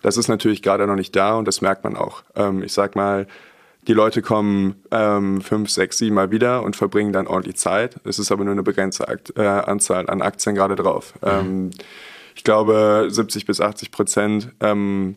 Das 0.01 0.15
ist 0.15 0.29
natürlich 0.29 0.61
gerade 0.61 0.87
noch 0.87 0.95
nicht 0.95 1.13
da 1.17 1.35
und 1.35 1.45
das 1.45 1.59
merkt 1.59 1.83
man 1.83 1.97
auch. 1.97 2.23
Ähm, 2.35 2.63
ich 2.63 2.71
sag 2.71 2.95
mal, 2.95 3.27
die 3.87 3.93
Leute 3.93 4.21
kommen 4.21 4.75
ähm, 4.91 5.41
fünf, 5.41 5.69
sechs, 5.69 5.97
sieben 5.97 6.15
Mal 6.15 6.31
wieder 6.31 6.63
und 6.63 6.75
verbringen 6.75 7.13
dann 7.13 7.27
ordentlich 7.27 7.55
Zeit. 7.55 7.95
Es 8.03 8.19
ist 8.19 8.31
aber 8.31 8.43
nur 8.43 8.51
eine 8.51 8.63
begrenzte 8.63 9.07
Akt, 9.07 9.33
äh, 9.37 9.41
Anzahl 9.41 10.09
an 10.09 10.21
Aktien 10.21 10.55
gerade 10.55 10.75
drauf. 10.75 11.13
Mhm. 11.21 11.29
Ähm, 11.29 11.71
ich 12.35 12.43
glaube, 12.43 13.07
70 13.09 13.45
bis 13.45 13.61
80 13.61 13.91
Prozent, 13.91 14.51
ähm, 14.59 15.15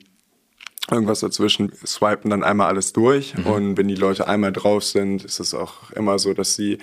irgendwas 0.91 1.21
dazwischen, 1.21 1.73
swipen 1.85 2.31
dann 2.31 2.43
einmal 2.43 2.69
alles 2.69 2.93
durch. 2.93 3.37
Mhm. 3.37 3.47
Und 3.47 3.77
wenn 3.77 3.89
die 3.89 3.95
Leute 3.95 4.27
einmal 4.27 4.53
drauf 4.53 4.85
sind, 4.85 5.25
ist 5.25 5.39
es 5.39 5.55
auch 5.55 5.91
immer 5.93 6.19
so, 6.19 6.33
dass 6.35 6.55
sie 6.55 6.79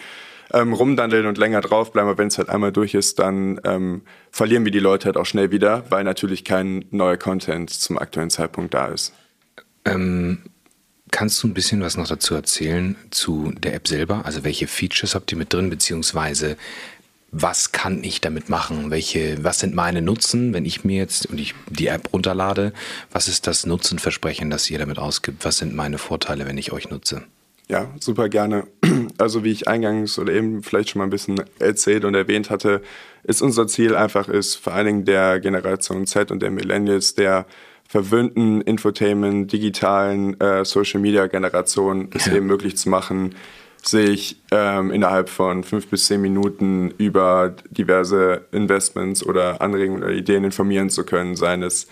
ähm, 0.54 0.74
rumdandeln 0.74 1.26
und 1.26 1.38
länger 1.38 1.62
draufbleiben. 1.62 2.10
Aber 2.10 2.18
wenn 2.18 2.28
es 2.28 2.38
halt 2.38 2.50
einmal 2.50 2.72
durch 2.72 2.94
ist, 2.94 3.20
dann 3.20 3.60
ähm, 3.64 4.02
verlieren 4.32 4.66
wir 4.66 4.72
die 4.72 4.80
Leute 4.80 5.06
halt 5.06 5.18
auch 5.18 5.26
schnell 5.26 5.52
wieder, 5.52 5.84
weil 5.90 6.04
natürlich 6.04 6.44
kein 6.44 6.86
neuer 6.92 7.18
Content 7.18 7.70
zum 7.70 7.98
aktuellen 7.98 8.30
Zeitpunkt 8.30 8.74
da 8.74 8.88
ist. 8.88 9.14
Ähm, 9.86 10.40
Kannst 11.12 11.42
du 11.42 11.48
ein 11.48 11.54
bisschen 11.54 11.82
was 11.82 11.98
noch 11.98 12.08
dazu 12.08 12.36
erzählen 12.36 12.96
zu 13.10 13.52
der 13.58 13.74
App 13.74 13.88
selber? 13.88 14.26
Also 14.26 14.44
welche 14.44 14.68
Features 14.68 15.16
habt 15.16 15.32
ihr 15.32 15.38
mit 15.38 15.54
drin, 15.54 15.70
beziehungsweise 15.70 16.58
was 17.32 17.72
kann 17.72 18.04
ich 18.04 18.22
damit 18.22 18.50
machen? 18.50 18.90
Welche, 18.90 19.44
was 19.44 19.60
sind 19.60 19.76
meine 19.76 20.02
Nutzen, 20.02 20.54
wenn 20.54 20.66
ich 20.66 20.84
mir 20.84 20.98
jetzt 20.98 21.28
und 21.28 21.40
ich 21.40 21.54
die 21.70 21.88
App 21.88 22.12
runterlade? 22.12 22.74
Was 23.12 23.28
ist 23.28 23.46
das 23.48 23.66
Nutzenversprechen, 23.66 24.50
das 24.50 24.70
ihr 24.70 24.80
damit 24.80 24.98
ausgibt? 24.98 25.46
Was 25.46 25.58
sind 25.58 25.76
meine 25.76 25.98
Vorteile, 25.98 26.48
wenn 26.48 26.58
ich 26.58 26.72
euch 26.72 26.90
nutze? 26.90 27.24
Ja, 27.68 27.88
super 28.00 28.30
gerne. 28.30 28.68
Also 29.18 29.44
wie 29.44 29.52
ich 29.52 29.68
eingangs 29.68 30.18
oder 30.18 30.32
eben 30.32 30.64
vielleicht 30.64 30.92
schon 30.92 31.00
mal 31.00 31.06
ein 31.06 31.10
bisschen 31.10 31.44
erzählt 31.60 32.06
und 32.06 32.16
erwähnt 32.16 32.50
hatte, 32.50 32.82
ist 33.24 33.42
unser 33.42 33.68
Ziel 33.68 33.96
einfach 33.96 34.30
ist 34.30 34.56
vor 34.56 34.74
allen 34.74 34.86
Dingen 34.86 35.06
der 35.06 35.42
Generation 35.42 36.08
Z 36.08 36.32
und 36.32 36.42
der 36.42 36.52
Millennials, 36.52 37.16
der 37.16 37.46
verwöhnten 37.90 38.62
Infotainment, 38.62 39.52
digitalen 39.52 40.40
äh, 40.40 40.64
Social 40.64 41.02
Media 41.02 41.26
Generation 41.26 42.10
es 42.14 42.28
ja. 42.28 42.36
eben 42.36 42.46
möglich 42.46 42.78
zu 42.78 42.88
machen, 42.88 43.34
sich 43.82 44.40
ähm, 44.52 44.92
innerhalb 44.92 45.28
von 45.28 45.64
fünf 45.64 45.88
bis 45.88 46.06
zehn 46.06 46.22
Minuten 46.22 46.92
über 47.00 47.56
diverse 47.72 48.46
Investments 48.52 49.26
oder 49.26 49.60
Anregungen 49.62 50.04
oder 50.04 50.14
Ideen 50.14 50.44
informieren 50.44 50.92
zu 50.92 51.04
können, 51.04 51.36
seien 51.36 51.64
es 51.64 51.88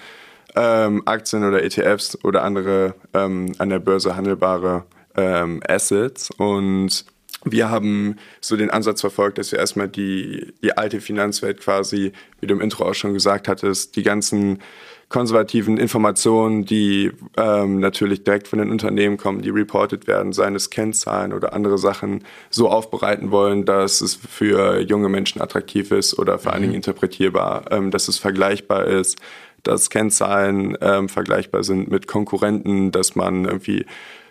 ähm, 0.56 1.02
Aktien 1.06 1.44
oder 1.44 1.64
ETFs 1.64 2.24
oder 2.24 2.44
andere 2.44 2.94
ähm, 3.16 3.54
an 3.58 3.70
der 3.70 3.80
Börse 3.80 4.16
handelbare 4.16 4.86
ähm, 5.16 5.64
Assets. 5.68 6.30
Und 6.38 7.06
wir 7.44 7.72
haben 7.72 8.18
so 8.40 8.56
den 8.56 8.70
Ansatz 8.70 9.02
verfolgt, 9.02 9.40
dass 9.40 9.52
wir 9.52 9.58
erstmal 9.58 9.88
die, 9.88 10.54
die 10.62 10.78
alte 10.78 11.02
Finanzwelt 11.02 11.60
quasi, 11.60 12.12
wie 12.40 12.46
du 12.46 12.54
im 12.54 12.62
Intro 12.62 12.86
auch 12.86 12.94
schon 12.94 13.14
gesagt 13.14 13.48
hattest, 13.48 13.96
die 13.96 14.04
ganzen 14.04 14.60
konservativen 15.10 15.78
Informationen, 15.78 16.66
die 16.66 17.12
ähm, 17.38 17.80
natürlich 17.80 18.24
direkt 18.24 18.48
von 18.48 18.60
den 18.60 18.70
Unternehmen 18.70 19.18
kommen, 19.18 19.42
die 19.42 19.50
reported 19.50 20.06
werden, 20.06 20.34
seien 20.34 20.56
es 20.56 20.70
Kennzahlen 20.70 21.32
oder 21.32 21.54
andere 21.54 21.78
Sachen, 21.78 22.26
so 22.50 22.70
aufbereiten 22.70 23.32
wollen, 23.32 23.64
dass 23.66 24.02
es 24.02 24.16
für 24.16 24.82
junge 24.82 25.08
Menschen 25.08 25.42
attraktiv 25.42 25.92
ist 25.92 26.20
oder 26.20 26.40
vor 26.40 26.52
allen 26.52 26.64
Dingen 26.64 26.72
mhm. 26.74 26.78
interpretierbar, 26.78 27.72
ähm, 27.72 27.90
dass 27.90 28.10
es 28.10 28.18
vergleichbar 28.18 28.86
ist, 28.86 29.18
dass 29.64 29.90
Kennzahlen 29.90 30.78
ähm, 30.82 31.10
vergleichbar 31.10 31.64
sind 31.64 31.90
mit 31.90 32.08
Konkurrenten, 32.08 32.92
dass 32.92 33.16
man 33.16 33.46
irgendwie 33.46 33.86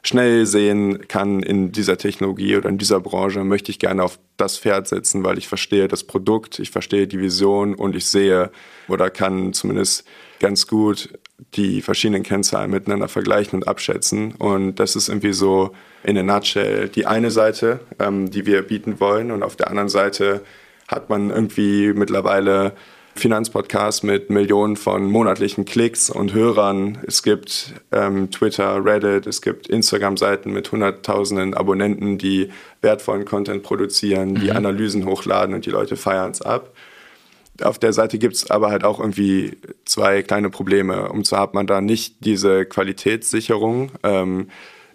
schnell 0.07 0.47
sehen 0.47 1.09
kann 1.09 1.43
in 1.43 1.73
dieser 1.73 1.99
Technologie 1.99 2.57
oder 2.57 2.69
in 2.69 2.79
dieser 2.79 3.01
Branche, 3.01 3.45
möchte 3.45 3.71
ich 3.71 3.79
gerne 3.79 4.05
auf 4.05 4.19
das 4.37 4.59
Pferd 4.59 4.89
setzen, 4.89 5.25
weil 5.25 5.39
ich 5.39 5.49
verstehe 5.49 5.89
das 5.89 6.05
Produkt, 6.05 6.59
ich 6.59 6.71
verstehe 6.71 7.07
die 7.07 7.21
Vision 7.21 7.75
und 7.75 7.97
ich 7.97 8.07
sehe 8.07 8.51
oder 8.89 9.11
kann 9.11 9.53
zumindest 9.53 10.07
ganz 10.39 10.67
gut 10.67 11.11
die 11.55 11.83
verschiedenen 11.83 12.23
Kennzahlen 12.23 12.71
miteinander 12.71 13.09
vergleichen 13.09 13.61
und 13.61 13.69
abschätzen. 13.69 14.33
Und 14.37 14.77
das 14.77 14.97
ist 14.97 15.09
irgendwie 15.09 15.33
so 15.33 15.73
in 16.03 16.17
a 16.17 16.23
nutshell 16.23 16.89
die 16.89 17.07
eine 17.07 17.31
Seite, 17.31 17.81
ähm, 17.99 18.31
die 18.31 18.47
wir 18.47 18.63
bieten 18.63 19.01
wollen. 19.01 19.31
Und 19.31 19.43
auf 19.43 19.57
der 19.57 19.69
anderen 19.69 19.89
Seite 19.89 20.43
hat 20.89 21.11
man 21.11 21.31
irgendwie 21.31 21.93
mittlerweile 21.93 22.73
Finanzpodcasts 23.21 24.03
mit 24.03 24.31
Millionen 24.31 24.77
von 24.77 25.11
monatlichen 25.11 25.65
Klicks 25.65 26.11
und 26.11 26.33
Hörern. 26.33 26.99
Es 27.07 27.23
gibt 27.23 27.75
ähm, 27.93 28.31
Twitter, 28.31 28.85
Reddit, 28.85 29.27
es 29.27 29.43
gibt 29.43 29.67
Instagram-Seiten 29.67 30.53
mit 30.53 30.71
hunderttausenden 30.71 31.55
Abonnenten, 31.55 32.19
die 32.19 32.51
wertvollen 32.81 33.25
Content 33.25 33.63
produzieren, 33.63 34.35
die 34.35 34.51
mhm. 34.51 34.57
Analysen 34.57 35.07
hochladen 35.07 35.55
und 35.55 35.67
die 35.67 35.71
Leute 35.71 35.97
feiern 35.97 36.31
es 36.31 36.43
ab. 36.43 36.73
Auf 37.63 37.79
der 37.79 37.93
Seite 37.93 38.19
gibt 38.19 38.35
es 38.35 38.51
aber 38.51 38.71
halt 38.71 38.85
auch 38.85 39.01
irgendwie 39.01 39.57
zwei 39.85 40.23
kleine 40.23 40.51
Probleme. 40.51 41.09
Und 41.09 41.27
zwar 41.27 41.41
hat 41.41 41.55
man 41.55 41.67
da 41.67 41.81
nicht 41.81 42.17
diese 42.25 42.67
Qualitätssicherung. 42.67 43.93
Ähm, 44.03 44.49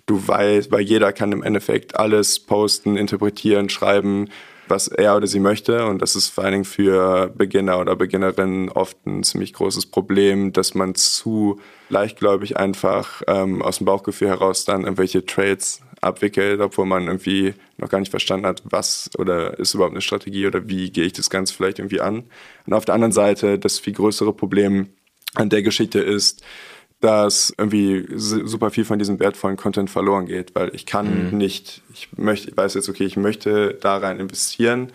du 0.06 0.28
weißt, 0.28 0.72
weil 0.72 0.82
jeder 0.82 1.14
kann 1.14 1.32
im 1.32 1.44
Endeffekt 1.44 1.98
alles 1.98 2.40
posten, 2.40 2.98
interpretieren, 2.98 3.70
schreiben, 3.70 4.30
was 4.72 4.88
er 4.88 5.16
oder 5.16 5.28
sie 5.28 5.40
möchte. 5.40 5.86
Und 5.86 6.02
das 6.02 6.16
ist 6.16 6.30
vor 6.30 6.44
allen 6.44 6.54
Dingen 6.54 6.66
für 6.66 7.28
Beginner 7.36 7.80
oder 7.80 7.96
Beginnerinnen 7.96 8.70
oft 8.70 8.98
ein 9.06 9.22
ziemlich 9.22 9.54
großes 9.54 9.86
Problem, 9.86 10.54
dass 10.54 10.74
man 10.74 10.96
zu 10.96 11.60
leichtgläubig 11.90 12.58
einfach 12.58 13.22
ähm, 13.28 13.62
aus 13.62 13.78
dem 13.78 13.86
Bauchgefühl 13.86 14.30
heraus 14.30 14.66
dann 14.66 14.84
irgendwelche 14.84 15.26
Trades 15.26 15.82
abwickelt, 16.00 16.60
obwohl 16.62 16.86
man 16.86 17.06
irgendwie 17.06 17.54
noch 17.78 17.90
gar 17.90 18.00
nicht 18.00 18.10
verstanden 18.10 18.48
hat, 18.48 18.64
was 18.66 19.12
oder 19.20 19.60
ist 19.60 19.76
überhaupt 19.76 19.94
eine 19.94 20.02
Strategie 20.02 20.48
oder 20.48 20.68
wie 20.68 20.90
gehe 20.90 21.06
ich 21.06 21.14
das 21.14 21.30
Ganze 21.30 21.54
vielleicht 21.54 21.78
irgendwie 21.78 22.02
an. 22.02 22.24
Und 22.66 22.74
auf 22.74 22.86
der 22.86 22.96
anderen 22.96 23.12
Seite, 23.12 23.60
das 23.60 23.78
viel 23.78 23.94
größere 23.94 24.34
Problem 24.34 24.88
an 25.36 25.50
der 25.50 25.62
Geschichte 25.62 26.00
ist, 26.00 26.44
dass 27.02 27.54
irgendwie 27.58 28.06
super 28.16 28.72
viel 28.72 28.86
von 28.86 29.00
diesem 29.00 29.20
wertvollen 29.20 29.58
Content 29.58 29.90
verloren 29.90 30.28
geht, 30.28 30.56
weil 30.56 30.74
ich 30.74 30.86
kann 30.86 31.32
mhm. 31.32 31.38
nicht, 31.38 31.82
ich 31.94 32.10
möchte, 32.16 32.50
ich 32.50 32.58
weiß 32.58 32.76
jetzt, 32.76 32.88
okay, 32.90 33.06
ich 33.06 33.18
möchte 33.18 33.78
da 33.82 33.98
rein 33.98 34.20
investieren, 34.20 34.92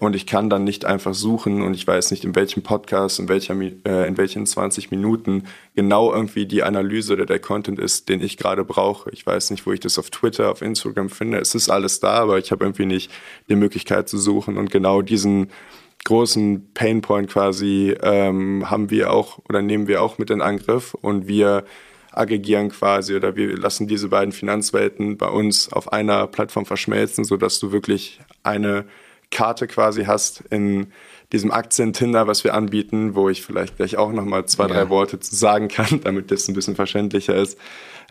und 0.00 0.16
ich 0.16 0.26
kann 0.26 0.48
dann 0.48 0.64
nicht 0.64 0.86
einfach 0.86 1.12
suchen 1.12 1.60
und 1.60 1.74
ich 1.74 1.86
weiß 1.86 2.10
nicht, 2.10 2.24
in 2.24 2.34
welchem 2.34 2.62
Podcast, 2.62 3.18
in, 3.18 3.28
welcher, 3.28 3.54
äh, 3.60 4.08
in 4.08 4.16
welchen 4.16 4.46
20 4.46 4.90
Minuten 4.90 5.44
genau 5.74 6.10
irgendwie 6.10 6.46
die 6.46 6.62
Analyse 6.62 7.12
oder 7.12 7.26
der 7.26 7.38
Content 7.38 7.78
ist, 7.78 8.08
den 8.08 8.22
ich 8.22 8.38
gerade 8.38 8.64
brauche. 8.64 9.10
Ich 9.10 9.26
weiß 9.26 9.50
nicht, 9.50 9.66
wo 9.66 9.72
ich 9.72 9.80
das 9.80 9.98
auf 9.98 10.08
Twitter, 10.08 10.50
auf 10.50 10.62
Instagram 10.62 11.10
finde. 11.10 11.36
Es 11.38 11.54
ist 11.54 11.68
alles 11.68 12.00
da, 12.00 12.14
aber 12.14 12.38
ich 12.38 12.50
habe 12.50 12.64
irgendwie 12.64 12.86
nicht 12.86 13.10
die 13.50 13.56
Möglichkeit 13.56 14.08
zu 14.08 14.16
suchen 14.16 14.56
und 14.56 14.70
genau 14.70 15.02
diesen 15.02 15.50
großen 16.04 16.72
Painpoint 16.74 17.30
quasi 17.30 17.94
ähm, 18.02 18.70
haben 18.70 18.90
wir 18.90 19.12
auch 19.12 19.38
oder 19.48 19.62
nehmen 19.62 19.86
wir 19.86 20.02
auch 20.02 20.18
mit 20.18 20.30
in 20.30 20.40
Angriff 20.40 20.94
und 20.94 21.28
wir 21.28 21.64
aggregieren 22.12 22.70
quasi 22.70 23.14
oder 23.14 23.36
wir 23.36 23.56
lassen 23.56 23.86
diese 23.86 24.08
beiden 24.08 24.32
Finanzwelten 24.32 25.16
bei 25.16 25.28
uns 25.28 25.72
auf 25.72 25.92
einer 25.92 26.26
Plattform 26.26 26.66
verschmelzen, 26.66 27.24
sodass 27.24 27.58
du 27.60 27.72
wirklich 27.72 28.20
eine 28.42 28.84
Karte 29.30 29.66
quasi 29.66 30.04
hast 30.04 30.42
in 30.50 30.92
diesem 31.32 31.52
Aktien-Tinder, 31.52 32.26
was 32.26 32.42
wir 32.42 32.54
anbieten, 32.54 33.14
wo 33.14 33.28
ich 33.28 33.42
vielleicht 33.42 33.76
gleich 33.76 33.96
auch 33.96 34.12
nochmal 34.12 34.46
zwei, 34.46 34.64
ja. 34.64 34.74
drei 34.74 34.88
Worte 34.88 35.20
zu 35.20 35.34
sagen 35.34 35.68
kann, 35.68 36.00
damit 36.04 36.30
das 36.30 36.48
ein 36.48 36.54
bisschen 36.54 36.74
verständlicher 36.74 37.36
ist. 37.36 37.58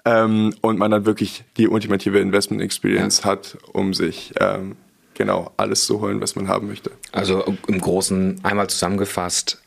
Ähm, 0.06 0.56
und 0.62 0.80
man 0.80 0.92
dann 0.92 1.06
wirklich 1.06 1.44
die 1.58 1.68
ultimative 1.68 2.20
Investment 2.20 2.62
Experience 2.62 3.20
ja. 3.24 3.32
hat, 3.32 3.58
um 3.74 3.94
sich 3.94 4.34
ähm, 4.40 4.78
genau 5.20 5.52
alles 5.58 5.86
zu 5.86 6.02
holen, 6.02 6.22
was 6.22 6.36
man 6.36 6.48
haben 6.48 6.68
möchte. 6.68 6.92
Also 7.12 7.44
im 7.68 7.80
Großen 7.80 8.40
einmal 8.42 8.70
zusammengefasst, 8.70 9.62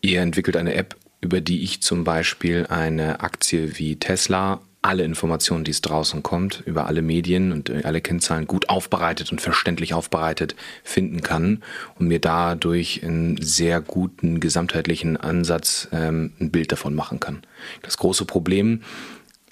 ihr 0.00 0.22
entwickelt 0.22 0.56
eine 0.56 0.74
App, 0.74 0.96
über 1.20 1.40
die 1.40 1.62
ich 1.62 1.82
zum 1.82 2.04
Beispiel 2.04 2.66
eine 2.68 3.20
Aktie 3.20 3.78
wie 3.78 3.96
Tesla 3.96 4.60
alle 4.80 5.02
Informationen, 5.02 5.64
die 5.64 5.70
es 5.70 5.80
draußen 5.80 6.22
kommt, 6.22 6.62
über 6.66 6.86
alle 6.86 7.00
Medien 7.00 7.52
und 7.52 7.70
äh, 7.70 7.82
alle 7.84 8.02
Kennzahlen 8.02 8.46
gut 8.46 8.68
aufbereitet 8.68 9.32
und 9.32 9.40
verständlich 9.40 9.94
aufbereitet 9.94 10.56
finden 10.82 11.22
kann 11.22 11.62
und 11.98 12.08
mir 12.08 12.18
dadurch 12.18 13.02
einen 13.02 13.40
sehr 13.40 13.80
guten 13.80 14.40
gesamtheitlichen 14.40 15.16
Ansatz 15.16 15.88
ähm, 15.92 16.32
ein 16.38 16.50
Bild 16.50 16.70
davon 16.70 16.94
machen 16.94 17.18
kann. 17.18 17.42
Das 17.82 17.96
große 17.96 18.26
Problem 18.26 18.82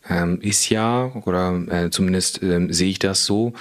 ähm, 0.08 0.40
ist 0.40 0.68
ja, 0.68 1.12
oder 1.24 1.62
äh, 1.68 1.90
zumindest 1.90 2.42
ähm, 2.42 2.72
sehe 2.72 2.90
ich 2.90 2.98
das 2.98 3.24
so, 3.24 3.52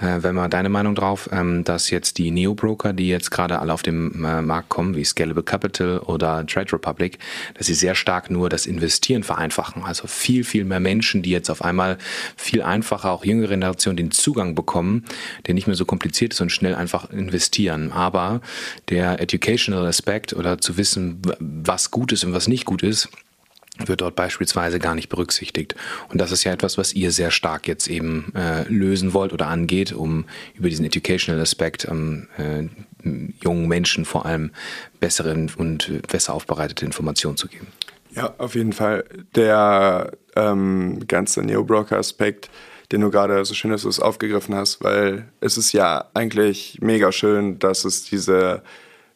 äh, 0.00 0.22
wenn 0.22 0.34
man 0.34 0.50
deine 0.50 0.68
Meinung 0.68 0.94
drauf, 0.94 1.28
ähm, 1.32 1.64
dass 1.64 1.90
jetzt 1.90 2.18
die 2.18 2.30
Neo-Broker, 2.30 2.92
die 2.92 3.08
jetzt 3.08 3.30
gerade 3.30 3.58
alle 3.60 3.72
auf 3.72 3.82
dem 3.82 4.24
äh, 4.24 4.42
Markt 4.42 4.68
kommen, 4.68 4.96
wie 4.96 5.04
Scalable 5.04 5.42
Capital 5.42 5.98
oder 5.98 6.44
Trade 6.46 6.72
Republic, 6.72 7.18
dass 7.54 7.68
sie 7.68 7.74
sehr 7.74 7.94
stark 7.94 8.30
nur 8.30 8.48
das 8.48 8.66
Investieren 8.66 9.22
vereinfachen. 9.22 9.84
Also 9.84 10.06
viel, 10.06 10.44
viel 10.44 10.64
mehr 10.64 10.80
Menschen, 10.80 11.22
die 11.22 11.30
jetzt 11.30 11.50
auf 11.50 11.62
einmal 11.62 11.98
viel 12.36 12.62
einfacher, 12.62 13.10
auch 13.12 13.24
jüngere 13.24 13.48
Generationen, 13.48 13.96
den 13.96 14.10
Zugang 14.10 14.54
bekommen, 14.54 15.04
der 15.46 15.54
nicht 15.54 15.66
mehr 15.66 15.76
so 15.76 15.84
kompliziert 15.84 16.32
ist 16.32 16.40
und 16.40 16.50
schnell 16.50 16.74
einfach 16.74 17.10
investieren. 17.10 17.92
Aber 17.92 18.40
der 18.88 19.20
Educational 19.20 19.86
Aspekt 19.86 20.32
oder 20.32 20.58
zu 20.58 20.76
wissen, 20.76 21.22
was 21.38 21.90
gut 21.90 22.12
ist 22.12 22.24
und 22.24 22.32
was 22.32 22.48
nicht 22.48 22.64
gut 22.64 22.82
ist, 22.82 23.08
wird 23.78 24.02
dort 24.02 24.14
beispielsweise 24.14 24.78
gar 24.78 24.94
nicht 24.94 25.08
berücksichtigt. 25.08 25.74
Und 26.08 26.20
das 26.20 26.30
ist 26.30 26.44
ja 26.44 26.52
etwas, 26.52 26.78
was 26.78 26.92
ihr 26.92 27.10
sehr 27.10 27.30
stark 27.30 27.66
jetzt 27.66 27.88
eben 27.88 28.32
äh, 28.34 28.62
lösen 28.68 29.14
wollt 29.14 29.32
oder 29.32 29.48
angeht, 29.48 29.92
um 29.92 30.26
über 30.54 30.68
diesen 30.68 30.84
Educational 30.84 31.40
Aspekt 31.40 31.86
ähm, 31.90 32.28
äh, 32.38 32.68
jungen 33.42 33.68
Menschen 33.68 34.04
vor 34.04 34.26
allem 34.26 34.52
bessere 35.00 35.34
und 35.56 36.02
besser 36.08 36.34
aufbereitete 36.34 36.86
Informationen 36.86 37.36
zu 37.36 37.48
geben. 37.48 37.66
Ja, 38.14 38.32
auf 38.38 38.54
jeden 38.54 38.72
Fall. 38.72 39.04
Der 39.34 40.12
ähm, 40.36 41.06
ganze 41.08 41.42
Neo-Broker-Aspekt, 41.42 42.48
den 42.92 43.00
du 43.00 43.10
gerade 43.10 43.44
so 43.44 43.54
schön, 43.54 43.72
dass 43.72 43.82
du 43.82 43.88
es 43.88 43.98
aufgegriffen 43.98 44.54
hast, 44.54 44.82
weil 44.84 45.28
es 45.40 45.58
ist 45.58 45.72
ja 45.72 46.06
eigentlich 46.14 46.78
mega 46.80 47.10
schön, 47.10 47.58
dass 47.58 47.84
es 47.84 48.04
diese 48.04 48.62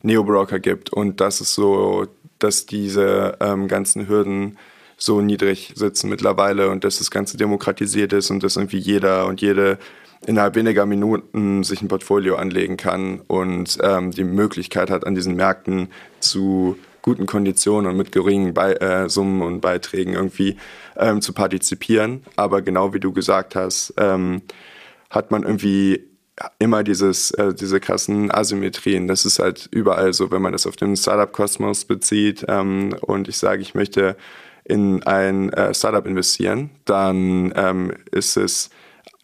Neo-Broker 0.03 0.59
gibt 0.59 0.91
und 0.91 1.21
dass 1.21 1.41
es 1.41 1.55
so 1.55 2.07
dass 2.39 2.67
diese 2.67 3.37
ähm, 3.41 3.69
ganzen 3.69 4.09
Hürden 4.09 4.59
so 4.97 5.21
niedrig 5.21 5.73
sitzen 5.77 6.11
mittlerweile 6.11 6.71
und 6.71 6.85
dass 6.85 6.99
das 6.99 7.11
Ganze 7.11 7.37
demokratisiert 7.37 8.13
ist 8.13 8.31
und 8.31 8.43
dass 8.43 8.57
irgendwie 8.57 8.79
jeder 8.79 9.27
und 9.27 9.41
jede 9.41 9.79
innerhalb 10.27 10.57
weniger 10.57 10.85
Minuten 10.87 11.63
sich 11.63 11.81
ein 11.81 11.89
Portfolio 11.89 12.37
anlegen 12.37 12.77
kann 12.77 13.21
und 13.29 13.79
ähm, 13.83 14.11
die 14.11 14.25
Möglichkeit 14.25 14.91
hat, 14.91 15.07
an 15.07 15.15
diesen 15.15 15.37
Märkten 15.37 15.89
zu 16.19 16.77
guten 17.03 17.27
Konditionen 17.27 17.91
und 17.91 17.97
mit 17.97 18.11
geringen 18.11 18.53
Be 18.53 18.81
äh, 18.81 19.09
Summen 19.09 19.43
und 19.43 19.61
Beiträgen 19.61 20.15
irgendwie 20.15 20.57
ähm, 20.97 21.23
zu 21.23 21.33
partizipieren. 21.33 22.25
Aber 22.35 22.61
genau 22.63 22.93
wie 22.93 23.01
du 23.01 23.13
gesagt 23.13 23.55
hast, 23.55 23.95
ähm, 23.97 24.43
hat 25.09 25.31
man 25.31 25.45
irgendwie 25.45 26.08
immer 26.59 26.85
dieses, 26.85 27.31
äh, 27.33 27.55
diese 27.55 27.81
krassen 27.81 28.31
Asymmetrien. 28.31 29.09
Das 29.09 29.25
ist 29.25 29.39
halt 29.39 29.69
überall 29.71 30.13
so, 30.13 30.31
wenn 30.31 30.43
man 30.43 30.53
das 30.53 30.67
auf 30.67 30.77
den 30.77 30.97
Startup-Kosmos 30.97 31.85
bezieht 31.85 32.45
ähm, 32.49 32.95
und 33.01 33.29
ich 33.29 33.39
sage, 33.39 33.63
ich 33.63 33.75
möchte 33.75 34.17
in 34.65 35.03
ein 35.05 35.53
äh, 35.53 35.75
Startup 35.75 36.07
investieren, 36.07 36.71
dann 36.85 37.53
ähm, 37.57 37.93
ist 38.11 38.37
es 38.37 38.71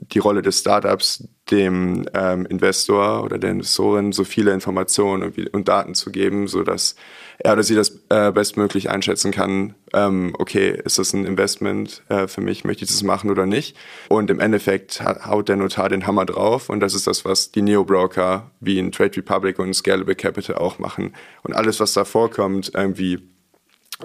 die 0.01 0.19
Rolle 0.19 0.43
des 0.43 0.61
Startups, 0.61 1.29
dem 1.51 2.07
ähm, 2.15 2.47
Investor 2.47 3.23
oder 3.23 3.39
der 3.39 3.51
Investorin 3.51 4.13
so 4.13 4.25
viele 4.25 4.53
Informationen 4.53 5.33
und 5.53 5.69
Daten 5.69 5.95
zu 5.95 6.11
geben, 6.11 6.49
sodass 6.49 6.97
er 7.39 7.53
oder 7.55 7.63
sie 7.63 7.75
das 7.75 8.01
äh, 8.09 8.33
bestmöglich 8.33 8.91
einschätzen 8.91 9.33
kann, 9.33 9.75
ähm, 9.93 10.35
okay, 10.39 10.81
ist 10.85 10.99
das 10.99 11.13
ein 11.13 11.25
Investment 11.25 12.03
äh, 12.09 12.27
für 12.27 12.41
mich, 12.41 12.65
möchte 12.65 12.85
ich 12.85 12.91
das 12.91 13.03
machen 13.03 13.31
oder 13.31 13.47
nicht? 13.47 13.77
Und 14.09 14.31
im 14.31 14.41
Endeffekt 14.41 15.03
haut 15.03 15.49
der 15.49 15.57
Notar 15.57 15.89
den 15.89 16.07
Hammer 16.07 16.27
drauf 16.27 16.69
und 16.69 16.81
das 16.81 16.95
ist 16.95 17.07
das, 17.07 17.25
was 17.25 17.53
die 17.53 17.63
Neo-Broker 17.63 18.51
wie 18.61 18.79
in 18.79 18.93
Trade 18.93 19.17
Republic 19.17 19.59
und 19.59 19.75
Scalable 19.75 20.15
Capital 20.15 20.57
auch 20.57 20.79
machen. 20.79 21.15
Und 21.43 21.55
alles, 21.55 21.81
was 21.81 21.93
da 21.93 22.05
vorkommt, 22.05 22.73
irgendwie 22.75 23.21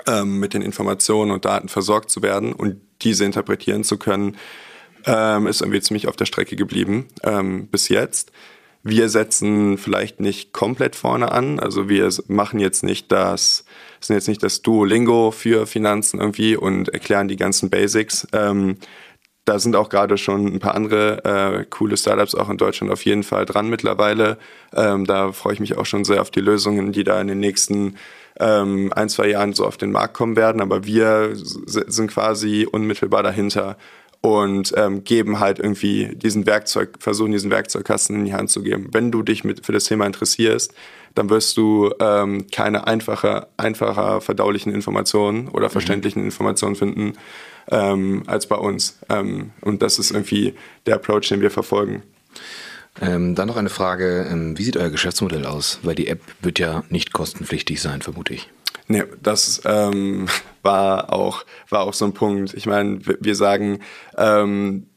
ähm, 0.08 0.40
mit 0.40 0.54
den 0.54 0.62
Informationen 0.62 1.32
und 1.32 1.46
Daten 1.46 1.70
versorgt 1.70 2.10
zu 2.10 2.22
werden 2.22 2.54
und 2.54 2.82
diese 3.02 3.26
interpretieren 3.26 3.84
zu 3.84 3.98
können, 3.98 4.38
ähm, 5.06 5.48
ist 5.48 5.62
irgendwie 5.62 5.82
ziemlich 5.82 6.08
auf 6.08 6.16
der 6.16 6.26
Strecke 6.26 6.56
geblieben 6.56 7.08
ähm, 7.24 7.68
bis 7.68 7.90
jetzt. 7.90 8.32
Wir 8.84 9.10
setzen 9.10 9.78
vielleicht 9.78 10.22
nicht 10.22 10.54
komplett 10.54 10.96
vorne 10.96 11.32
an, 11.32 11.60
also 11.60 11.90
wir 11.90 12.10
machen 12.28 12.60
jetzt 12.60 12.84
nicht 12.84 13.12
das, 13.12 13.66
sind 14.00 14.16
jetzt 14.16 14.30
nicht 14.30 14.42
das 14.42 14.62
Duolingo 14.62 15.32
für 15.32 15.68
Finanzen 15.68 16.20
irgendwie 16.20 16.56
und 16.56 16.88
erklären 16.90 17.28
die 17.28 17.36
ganzen 17.36 17.70
Basics. 17.70 18.26
Ähm, 18.32 18.78
da 19.50 19.58
sind 19.58 19.76
auch 19.76 19.90
gerade 19.90 20.18
schon 20.18 20.46
ein 20.46 20.60
paar 20.60 20.76
andere 20.76 21.24
äh, 21.26 21.66
coole 21.70 21.98
Startups 21.98 22.36
auch 22.36 22.50
in 22.50 22.58
Deutschland 22.58 22.94
auf 22.94 23.04
jeden 23.04 23.24
Fall 23.24 23.46
dran 23.46 23.68
mittlerweile. 23.68 24.38
Ähm, 24.76 25.06
da 25.06 25.32
freue 25.32 25.54
ich 25.54 25.60
mich 25.60 25.76
auch 25.76 25.88
schon 25.88 26.06
sehr 26.06 26.22
auf 26.22 26.30
die 26.30 26.40
Lösungen, 26.40 26.92
die 26.92 27.04
da 27.04 27.20
in 27.20 27.28
den 27.28 27.40
nächsten 27.40 27.98
ähm, 28.40 28.94
ein, 28.96 29.10
zwei 29.10 29.28
Jahren 29.28 29.54
so 29.54 29.66
auf 29.66 29.78
den 29.78 29.92
Markt 29.92 30.14
kommen 30.14 30.36
werden. 30.36 30.62
Aber 30.62 30.86
wir 30.86 31.32
sind 31.34 32.12
quasi 32.12 32.68
unmittelbar 32.72 33.24
dahinter 33.24 33.76
und 34.22 34.74
ähm, 34.76 35.04
geben 35.04 35.40
halt 35.40 35.60
irgendwie 35.60 36.16
diesen 36.16 36.46
Werkzeug, 36.46 36.98
versuchen 37.00 37.32
diesen 37.32 37.52
Werkzeugkasten 37.52 38.18
in 38.18 38.26
die 38.26 38.34
Hand 38.34 38.50
zu 38.50 38.64
geben. 38.64 38.90
Wenn 38.92 39.12
du 39.12 39.24
dich 39.24 39.44
mit, 39.44 39.66
für 39.66 39.72
das 39.72 39.86
Thema 39.86 40.06
interessierst, 40.06 40.74
dann 41.16 41.30
wirst 41.30 41.58
du 41.58 41.92
ähm, 42.00 42.48
keine 42.52 42.86
einfache, 42.88 43.48
einfacher 43.58 44.22
verdaulichen 44.22 44.74
Informationen 44.74 45.48
oder 45.48 45.68
mhm. 45.68 45.72
verständlichen 45.72 46.22
mhm. 46.22 46.28
Informationen 46.28 46.76
finden 46.76 47.14
ähm, 47.70 48.24
als 48.28 48.48
bei 48.48 48.56
uns. 48.56 49.00
Ähm, 49.10 49.52
und 49.62 49.82
das 49.82 50.00
ist 50.00 50.12
irgendwie 50.12 50.54
der 50.86 50.96
Approach, 50.96 51.30
den 51.30 51.42
wir 51.42 51.52
verfolgen. 51.52 52.04
Ähm, 53.02 53.36
dann 53.36 53.48
noch 53.48 53.58
eine 53.58 53.70
Frage, 53.70 54.28
ähm, 54.30 54.58
wie 54.58 54.64
sieht 54.64 54.76
euer 54.76 54.90
Geschäftsmodell 54.90 55.46
aus? 55.46 55.80
Weil 55.84 55.96
die 55.96 56.08
App 56.08 56.22
wird 56.42 56.60
ja 56.60 56.84
nicht 56.90 57.14
kostenpflichtig 57.14 57.82
sein, 57.82 58.02
vermute 58.02 58.34
ich. 58.34 58.50
Nee, 58.90 59.04
das 59.22 59.62
ähm, 59.66 60.28
war, 60.64 61.14
auch, 61.14 61.46
war 61.70 61.82
auch 61.82 61.94
so 61.94 62.06
ein 62.06 62.14
Punkt. 62.14 62.54
Ich 62.56 62.66
meine, 62.66 63.00
wir 63.04 63.36
sagen, 63.36 63.80
ähm, 64.18 64.88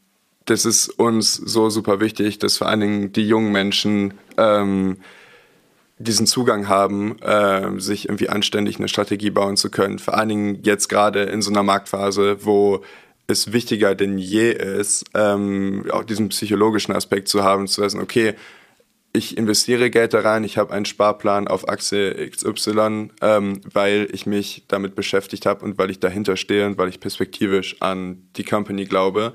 das 0.45 0.65
ist 0.65 0.89
uns 0.89 1.35
so 1.35 1.69
super 1.69 2.01
wichtig, 2.01 2.39
dass 2.39 2.57
vor 2.57 2.67
allen 2.67 2.81
Dingen 2.81 3.13
die 3.13 3.25
jungen 3.25 3.53
Menschen 3.53 4.15
ähm, 4.37 4.97
diesen 5.99 6.27
Zugang 6.27 6.67
haben, 6.67 7.21
äh, 7.21 7.79
sich 7.79 8.09
irgendwie 8.09 8.29
anständig 8.29 8.77
eine 8.77 8.89
Strategie 8.89 9.29
bauen 9.29 9.55
zu 9.55 9.69
können. 9.69 9.99
Vor 9.99 10.15
allen 10.17 10.29
Dingen 10.29 10.59
jetzt 10.63 10.89
gerade 10.89 11.23
in 11.23 11.41
so 11.41 11.51
einer 11.51 11.63
Marktphase, 11.63 12.43
wo 12.43 12.83
es 13.27 13.53
wichtiger 13.53 13.95
denn 13.95 14.17
je 14.17 14.51
ist, 14.51 15.05
ähm, 15.13 15.85
auch 15.91 16.03
diesen 16.03 16.29
psychologischen 16.29 16.93
Aspekt 16.93 17.29
zu 17.29 17.43
haben, 17.43 17.67
zu 17.67 17.81
wissen, 17.83 18.01
okay, 18.01 18.33
ich 19.15 19.37
investiere 19.37 19.91
Geld 19.91 20.15
da 20.15 20.21
rein, 20.21 20.43
ich 20.43 20.57
habe 20.57 20.73
einen 20.73 20.85
Sparplan 20.85 21.47
auf 21.47 21.69
Aktie 21.69 22.29
XY, 22.31 23.11
ähm, 23.21 23.61
weil 23.71 24.07
ich 24.11 24.25
mich 24.25 24.65
damit 24.67 24.95
beschäftigt 24.95 25.45
habe 25.45 25.63
und 25.63 25.77
weil 25.77 25.91
ich 25.91 25.99
dahinter 25.99 26.35
stehe 26.35 26.65
und 26.65 26.79
weil 26.79 26.89
ich 26.89 26.99
perspektivisch 26.99 27.75
an 27.79 28.27
die 28.35 28.43
Company 28.43 28.85
glaube. 28.85 29.33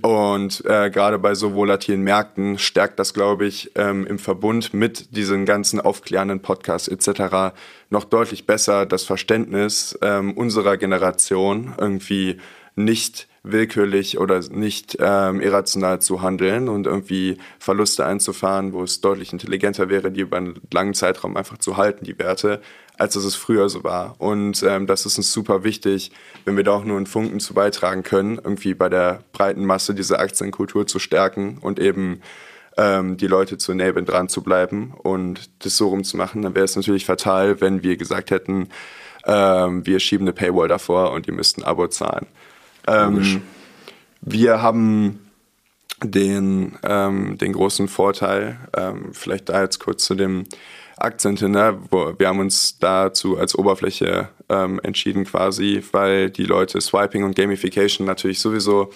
Und 0.00 0.64
äh, 0.64 0.90
gerade 0.90 1.18
bei 1.18 1.34
so 1.34 1.54
volatilen 1.54 2.02
Märkten 2.02 2.58
stärkt 2.58 2.98
das, 2.98 3.14
glaube 3.14 3.46
ich, 3.46 3.72
ähm, 3.74 4.06
im 4.06 4.18
Verbund 4.18 4.74
mit 4.74 5.16
diesen 5.16 5.44
ganzen 5.44 5.80
aufklärenden 5.80 6.40
Podcasts 6.40 6.88
etc. 6.88 7.54
noch 7.90 8.04
deutlich 8.04 8.46
besser 8.46 8.86
das 8.86 9.04
Verständnis 9.04 9.98
ähm, 10.02 10.32
unserer 10.32 10.76
Generation 10.78 11.74
irgendwie 11.78 12.38
nicht 12.74 13.28
willkürlich 13.44 14.18
oder 14.18 14.40
nicht 14.50 14.96
ähm, 14.98 15.40
irrational 15.40 16.00
zu 16.00 16.22
handeln 16.22 16.68
und 16.68 16.86
irgendwie 16.86 17.36
Verluste 17.58 18.04
einzufahren, 18.04 18.72
wo 18.72 18.82
es 18.82 19.02
deutlich 19.02 19.32
intelligenter 19.32 19.90
wäre, 19.90 20.10
die 20.10 20.22
über 20.22 20.38
einen 20.38 20.60
langen 20.72 20.94
Zeitraum 20.94 21.36
einfach 21.36 21.58
zu 21.58 21.76
halten, 21.76 22.04
die 22.04 22.18
Werte, 22.18 22.62
als 22.96 23.16
es 23.16 23.34
früher 23.34 23.68
so 23.68 23.84
war. 23.84 24.16
Und 24.18 24.62
ähm, 24.62 24.86
das 24.86 25.04
ist 25.04 25.18
uns 25.18 25.30
super 25.30 25.62
wichtig, 25.62 26.10
wenn 26.46 26.56
wir 26.56 26.64
da 26.64 26.72
auch 26.72 26.84
nur 26.84 26.96
einen 26.96 27.06
Funken 27.06 27.38
zu 27.38 27.52
beitragen 27.52 28.02
können, 28.02 28.36
irgendwie 28.42 28.72
bei 28.72 28.88
der 28.88 29.22
breiten 29.32 29.66
Masse 29.66 29.94
diese 29.94 30.18
Aktienkultur 30.18 30.86
zu 30.86 30.98
stärken 30.98 31.58
und 31.60 31.78
eben 31.78 32.22
ähm, 32.78 33.18
die 33.18 33.26
Leute 33.26 33.58
zu 33.58 33.72
enablen, 33.72 34.06
dran 34.06 34.30
zu 34.30 34.42
bleiben 34.42 34.94
und 35.02 35.50
das 35.64 35.76
so 35.76 35.88
rumzumachen, 35.88 36.40
dann 36.40 36.54
wäre 36.54 36.64
es 36.64 36.76
natürlich 36.76 37.04
fatal, 37.04 37.60
wenn 37.60 37.82
wir 37.82 37.98
gesagt 37.98 38.30
hätten, 38.30 38.68
ähm, 39.26 39.86
wir 39.86 40.00
schieben 40.00 40.26
eine 40.26 40.32
Paywall 40.32 40.68
davor 40.68 41.12
und 41.12 41.26
ihr 41.26 41.34
müsst 41.34 41.58
ein 41.58 41.64
Abo 41.64 41.88
zahlen. 41.88 42.26
Ähm, 42.86 43.42
wir 44.20 44.62
haben 44.62 45.20
den, 46.02 46.78
ähm, 46.82 47.38
den 47.38 47.52
großen 47.52 47.88
Vorteil, 47.88 48.58
ähm, 48.76 49.10
vielleicht 49.12 49.48
da 49.48 49.62
jetzt 49.62 49.78
kurz 49.80 50.04
zu 50.04 50.14
dem 50.14 50.44
Akzent 50.96 51.40
hin, 51.40 51.52
ne, 51.52 51.78
wir 51.90 52.28
haben 52.28 52.38
uns 52.38 52.78
dazu 52.78 53.36
als 53.36 53.56
Oberfläche 53.58 54.28
ähm, 54.48 54.80
entschieden 54.82 55.24
quasi, 55.24 55.82
weil 55.92 56.30
die 56.30 56.44
Leute 56.44 56.80
Swiping 56.80 57.24
und 57.24 57.34
Gamification 57.34 58.06
natürlich 58.06 58.40
sowieso 58.40 58.90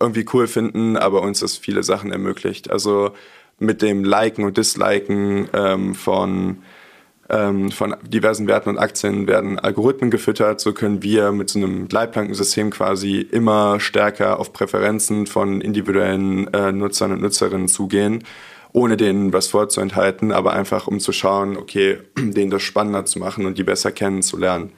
irgendwie 0.00 0.24
cool 0.32 0.46
finden, 0.46 0.96
aber 0.96 1.22
uns 1.22 1.40
das 1.40 1.58
viele 1.58 1.82
Sachen 1.82 2.10
ermöglicht. 2.10 2.70
Also 2.70 3.12
mit 3.58 3.82
dem 3.82 4.02
Liken 4.02 4.44
und 4.44 4.56
Disliken 4.56 5.48
ähm, 5.52 5.94
von 5.94 6.62
von 7.70 7.96
diversen 8.02 8.46
Werten 8.46 8.68
und 8.68 8.78
Aktien 8.78 9.26
werden 9.26 9.58
Algorithmen 9.58 10.10
gefüttert. 10.10 10.60
So 10.60 10.74
können 10.74 11.02
wir 11.02 11.32
mit 11.32 11.48
so 11.48 11.58
einem 11.58 11.88
Leitplankensystem 11.90 12.70
quasi 12.70 13.20
immer 13.20 13.80
stärker 13.80 14.38
auf 14.38 14.52
Präferenzen 14.52 15.26
von 15.26 15.62
individuellen 15.62 16.52
äh, 16.52 16.72
Nutzern 16.72 17.12
und 17.12 17.22
Nutzerinnen 17.22 17.68
zugehen, 17.68 18.24
ohne 18.72 18.98
denen 18.98 19.32
was 19.32 19.48
vorzuenthalten, 19.48 20.30
aber 20.30 20.52
einfach 20.52 20.86
um 20.86 21.00
zu 21.00 21.12
schauen, 21.12 21.56
okay, 21.56 22.00
denen 22.18 22.50
das 22.50 22.62
spannender 22.62 23.06
zu 23.06 23.18
machen 23.18 23.46
und 23.46 23.56
die 23.56 23.64
besser 23.64 23.92
kennenzulernen. 23.92 24.70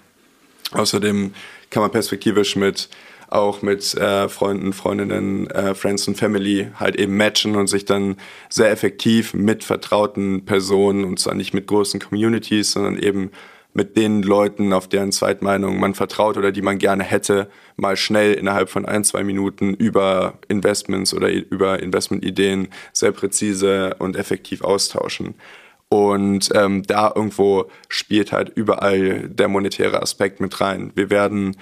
Außerdem 0.71 1.35
kann 1.71 1.83
man 1.83 1.91
perspektivisch 1.91 2.55
mit 2.55 2.89
auch 3.35 3.63
mit 3.63 3.95
äh, 3.95 4.29
Freunden, 4.29 4.73
Freundinnen, 4.73 5.51
äh, 5.51 5.75
Friends 5.75 6.07
und 6.09 6.17
Family 6.17 6.69
halt 6.79 6.97
eben 6.97 7.17
matchen 7.17 7.57
und 7.57 7.67
sich 7.67 7.85
dann 7.85 8.17
sehr 8.49 8.71
effektiv 8.71 9.35
mit 9.35 9.65
vertrauten 9.65 10.45
Personen 10.45 11.05
und 11.05 11.19
zwar 11.19 11.35
nicht 11.35 11.53
mit 11.53 11.67
großen 11.67 12.01
Communities, 12.01 12.73
sondern 12.73 12.99
eben 12.99 13.31
mit 13.75 13.97
den 13.97 14.23
Leuten, 14.23 14.73
auf 14.73 14.89
deren 14.89 15.11
Zweitmeinung 15.11 15.81
man 15.81 15.95
vertraut 15.95 16.37
oder 16.37 16.53
die 16.53 16.63
man 16.63 16.79
gerne 16.79 17.03
hätte, 17.03 17.49
mal 17.77 17.97
schnell 17.97 18.35
innerhalb 18.35 18.71
von 18.71 18.87
ein, 18.87 19.03
zwei 19.03 19.25
Minuten 19.25 19.75
über 19.75 20.35
Investments 20.47 21.13
oder 21.13 21.29
über 21.31 21.83
Investmentideen 21.83 22.69
sehr 22.93 23.11
präzise 23.11 23.97
und 23.99 24.17
effektiv 24.17 24.63
austauschen. 24.63 25.35
Und 25.89 26.51
ähm, 26.55 26.85
da 26.85 27.13
irgendwo 27.15 27.69
spielt 27.89 28.33
halt 28.33 28.51
überall 28.55 29.29
der 29.29 29.49
monetäre 29.49 30.01
Aspekt 30.03 30.41
mit 30.41 30.61
rein. 30.61 30.93
Wir 30.95 31.11
werden 31.11 31.57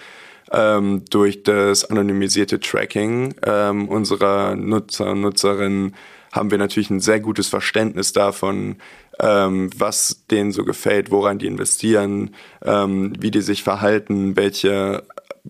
ähm, 0.53 1.05
durch 1.11 1.43
das 1.43 1.85
anonymisierte 1.85 2.61
Tracking 2.61 3.35
ähm, 3.45 3.89
unserer 3.89 4.55
Nutzer 4.55 5.11
und 5.11 5.23
Nutzerinnen 5.23 5.95
haben 6.33 6.51
wir 6.51 6.59
natürlich 6.59 6.91
ein 6.91 7.01
sehr 7.01 7.21
gutes 7.21 7.49
Verständnis 7.49 8.13
davon, 8.13 8.77
ähm, 9.21 9.71
was 9.77 10.25
denen 10.31 10.53
so 10.53 10.65
gefällt, 10.65 11.11
woran 11.11 11.39
die 11.39 11.47
investieren, 11.47 12.35
ähm, 12.65 13.13
wie 13.19 13.31
die 13.31 13.43
sich 13.43 13.63
verhalten, 13.63 14.35
welche 14.35 15.05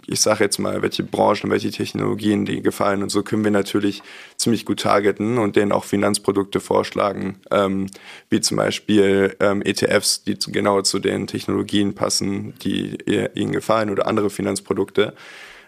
ich 0.07 0.20
sage 0.20 0.44
jetzt 0.44 0.59
mal, 0.59 0.81
welche 0.81 1.02
Branchen, 1.02 1.50
welche 1.50 1.70
Technologien 1.70 2.46
die 2.46 2.62
gefallen. 2.62 3.02
Und 3.02 3.11
so 3.11 3.22
können 3.22 3.44
wir 3.44 3.50
natürlich 3.50 4.02
ziemlich 4.37 4.64
gut 4.64 4.81
targeten 4.81 5.38
und 5.38 5.57
denen 5.57 5.72
auch 5.72 5.85
Finanzprodukte 5.85 6.61
vorschlagen, 6.61 7.40
ähm, 7.50 7.88
wie 8.31 8.40
zum 8.40 8.57
Beispiel 8.57 9.37
ähm, 9.40 9.62
ETFs, 9.62 10.24
die 10.24 10.38
zu, 10.38 10.50
genau 10.50 10.81
zu 10.83 10.98
den 10.98 11.26
Technologien 11.26 11.94
passen, 11.94 12.55
die 12.61 12.98
ihnen 13.35 13.52
gefallen 13.52 13.90
oder 13.90 14.07
andere 14.07 14.31
Finanzprodukte. 14.31 15.14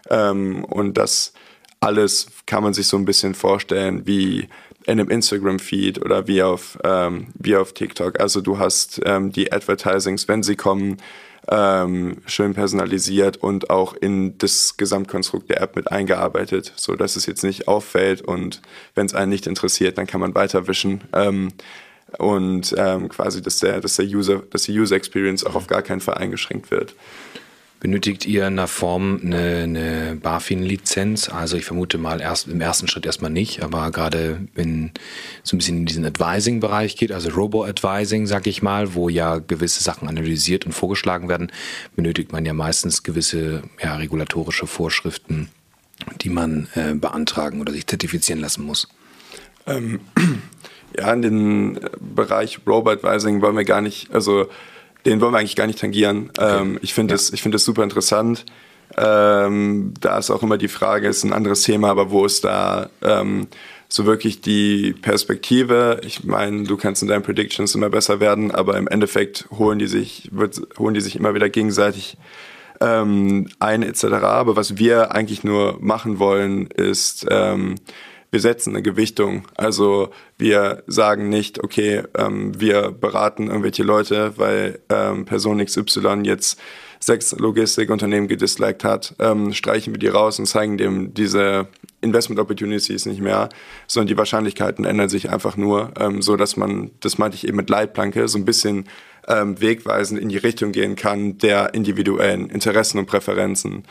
Ähm, 0.09 0.65
und 0.65 0.97
das 0.97 1.35
alles 1.81 2.29
kann 2.47 2.63
man 2.63 2.73
sich 2.73 2.87
so 2.87 2.97
ein 2.97 3.05
bisschen 3.05 3.35
vorstellen 3.35 4.07
wie 4.07 4.49
in 4.87 5.01
einem 5.01 5.11
Instagram-Feed 5.11 6.03
oder 6.03 6.27
wie 6.27 6.43
auf, 6.43 6.79
ähm, 6.85 7.29
wie 7.35 7.57
auf 7.57 7.73
TikTok. 7.73 8.21
Also 8.21 8.41
du 8.41 8.59
hast 8.59 9.01
ähm, 9.05 9.33
die 9.33 9.53
Advertisings, 9.53 10.29
wenn 10.29 10.43
sie 10.43 10.57
kommen, 10.57 10.99
ähm, 11.49 12.19
schön 12.27 12.55
personalisiert 12.55 13.37
und 13.37 13.71
auch 13.71 13.95
in 13.95 14.39
das 14.39 14.77
Gesamtkonstrukt 14.77 15.51
der 15.51 15.61
App 15.61 15.77
mit 15.77 15.91
eingearbeitet, 15.91 16.73
so 16.77 16.95
dass 16.97 17.17
es 17.17 17.27
jetzt 17.27 17.45
nicht 17.45 17.69
auffällt 17.69 18.23
und 18.23 18.63
wenn 18.95 19.07
es 19.07 19.15
einen 19.15 19.31
nicht 19.31 19.47
interessiert, 19.47 19.99
dann 19.99 20.07
kann 20.07 20.21
man 20.21 20.35
weiterwischen. 20.35 21.03
Ähm, 21.13 21.53
und 22.19 22.75
ähm, 22.79 23.09
quasi, 23.09 23.43
dass 23.43 23.59
der, 23.59 23.81
dass 23.81 23.97
der 23.97 24.07
User, 24.07 24.43
dass 24.51 24.63
die 24.63 24.79
User 24.79 24.97
Experience 24.97 25.45
auch 25.45 25.55
auf 25.55 25.67
gar 25.67 25.83
keinen 25.83 26.01
Fall 26.01 26.15
eingeschränkt 26.15 26.71
wird. 26.71 26.95
Benötigt 27.85 28.25
ihr 28.25 28.47
in 28.47 28.57
der 28.57 28.66
Form 28.66 29.20
eine, 29.23 29.64
eine 29.64 30.16
BaFin-Lizenz? 30.16 31.29
Also 31.29 31.59
ich 31.59 31.66
vermute 31.66 31.99
mal 31.99 32.23
erst 32.23 32.49
im 32.49 32.62
ersten 32.62 32.88
Schritt 32.88 33.05
erstmal 33.05 33.31
nicht, 33.31 33.62
aber 33.62 33.90
gerade 33.90 34.40
wenn 34.55 34.92
so 35.42 35.55
ein 35.55 35.59
bisschen 35.59 35.77
in 35.77 35.85
diesen 35.85 36.07
Advising-Bereich 36.07 36.97
geht, 36.97 37.12
also 37.12 37.29
Robo-Advising, 37.29 38.27
sag 38.27 38.47
ich 38.47 38.62
mal, 38.62 38.94
wo 38.94 39.11
ja 39.11 39.37
gewisse 39.37 39.83
Sachen 39.83 40.09
analysiert 40.09 40.64
und 40.64 40.73
vorgeschlagen 40.73 41.29
werden, 41.29 41.53
benötigt 41.94 42.33
man 42.33 42.47
ja 42.47 42.55
meistens 42.55 43.03
gewisse 43.03 43.64
ja, 43.83 43.97
regulatorische 43.97 44.66
Vorschriften, 44.66 45.51
die 46.23 46.31
man 46.31 46.68
äh, 46.77 46.94
beantragen 46.94 47.61
oder 47.61 47.75
sich 47.75 47.87
zertifizieren 47.87 48.40
lassen 48.40 48.64
muss. 48.64 48.88
Ähm, 49.66 50.01
ja, 50.99 51.12
in 51.12 51.20
den 51.20 51.81
Bereich 52.01 52.61
Robo-Advising 52.66 53.42
wollen 53.42 53.59
wir 53.59 53.64
gar 53.64 53.83
nicht, 53.83 54.11
also 54.11 54.49
den 55.07 55.21
wollen 55.21 55.33
wir 55.33 55.38
eigentlich 55.38 55.57
gar 55.57 55.67
nicht 55.67 55.79
tangieren. 55.79 56.31
Okay. 56.37 56.61
Ähm, 56.61 56.79
ich 56.83 56.95
finde 56.95 57.12
ja. 57.12 57.17
das, 57.17 57.33
ich 57.33 57.43
finde 57.43 57.57
das 57.57 57.64
super 57.64 57.83
interessant. 57.83 58.45
Ähm, 58.97 59.95
da 60.01 60.19
ist 60.19 60.31
auch 60.31 60.43
immer 60.43 60.59
die 60.59 60.69
Frage, 60.69 61.09
ist 61.09 61.25
ein 61.25 61.33
anderes 61.33 61.62
Thema, 61.62 61.90
aber 61.90 62.11
wo 62.11 62.25
ist 62.25 62.45
da 62.45 62.90
ähm, 63.03 63.49
so 63.88 64.07
wirklich 64.07 64.40
die 64.40 64.95
Perspektive? 65.01 66.01
Ich 66.05 66.25
meine, 66.25 66.64
du 66.64 66.77
kannst 66.77 67.03
in 67.03 67.09
deinen 67.09 67.23
Predictions 67.23 67.75
immer 67.75 67.90
besser 67.90 68.21
werden, 68.21 68.51
aber 68.51 68.77
im 68.77 68.87
Endeffekt 68.87 69.47
holen 69.51 69.79
die 69.79 69.87
sich, 69.87 70.29
wird, 70.33 70.61
holen 70.79 70.95
die 70.95 71.01
sich 71.01 71.17
immer 71.17 71.35
wieder 71.35 71.49
gegenseitig 71.49 72.17
ähm, 72.81 73.49
ein 73.59 73.83
etc. 73.83 74.05
Aber 74.05 74.57
was 74.57 74.79
wir 74.79 75.14
eigentlich 75.14 75.45
nur 75.45 75.79
machen 75.81 76.19
wollen, 76.19 76.67
ist 76.69 77.27
ähm, 77.31 77.77
wir 78.35 78.40
setzen 78.40 78.70
eine 78.70 78.83
Gewichtung. 78.83 79.47
Also 79.57 80.11
wir 80.38 80.83
sagen 80.88 81.29
nicht, 81.29 81.62
okay, 81.62 82.03
ähm, 82.18 82.61
wir 82.61 82.90
beraten 82.90 83.47
irgendwelche 83.47 83.85
Leute, 83.85 84.33
weil 84.37 84.81
ähm, 84.88 85.25
Person 85.25 85.64
XY 85.64 86.23
jetzt 86.25 86.59
sechs 86.99 87.31
Logistikunternehmen 87.31 88.27
gedisliked 88.27 88.83
hat, 88.83 89.14
ähm, 89.20 89.53
streichen 89.53 89.94
wir 89.94 90.01
die 90.01 90.09
raus 90.09 90.40
und 90.40 90.47
zeigen 90.47 90.79
dem 90.79 91.14
diese 91.14 91.68
Investment 92.01 92.40
Opportunities 92.40 93.07
nicht 93.07 93.20
mehr, 93.20 93.51
sondern 93.87 94.09
die 94.09 94.16
Wahrscheinlichkeiten 94.16 94.85
ändern 94.85 95.09
sich 95.09 95.31
einfach 95.31 95.57
nur, 95.57 95.92
ähm, 96.01 96.20
so 96.20 96.35
dass 96.35 96.57
man, 96.57 96.90
das 96.99 97.18
meinte 97.18 97.37
ich 97.37 97.47
eben 97.47 97.57
mit 97.57 97.70
Leitplanke, 97.70 98.27
so 98.27 98.37
ein 98.37 98.44
bisschen 98.44 98.88
ähm, 99.29 99.61
wegweisend 99.61 100.20
in 100.20 100.29
die 100.29 100.38
Richtung 100.38 100.73
gehen 100.73 100.97
kann 100.97 101.38
der 101.38 101.73
individuellen 101.73 102.51
Interessen 102.51 102.99
und 102.99 103.07
Präferenzen. 103.07 103.85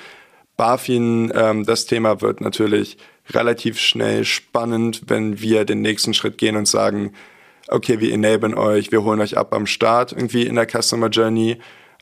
BaFin, 0.58 1.32
ähm, 1.36 1.66
das 1.66 1.86
Thema 1.86 2.22
wird 2.22 2.42
natürlich 2.42 2.98
relativ 3.32 3.80
schnell 3.80 4.26
spannend, 4.26 5.04
wenn 5.08 5.40
wir 5.40 5.66
den 5.66 5.82
nächsten 5.82 6.14
Schritt 6.14 6.38
gehen 6.38 6.56
und 6.56 6.68
sagen, 6.68 7.14
okay, 7.70 8.00
wir 8.00 8.14
enablen 8.14 8.54
euch, 8.54 8.92
wir 8.92 9.04
holen 9.04 9.22
euch 9.22 9.38
ab 9.38 9.54
am 9.54 9.66
Start 9.66 10.12
irgendwie 10.12 10.46
in 10.46 10.56
der 10.56 10.68
Customer 10.68 11.08
Journey, 11.08 11.58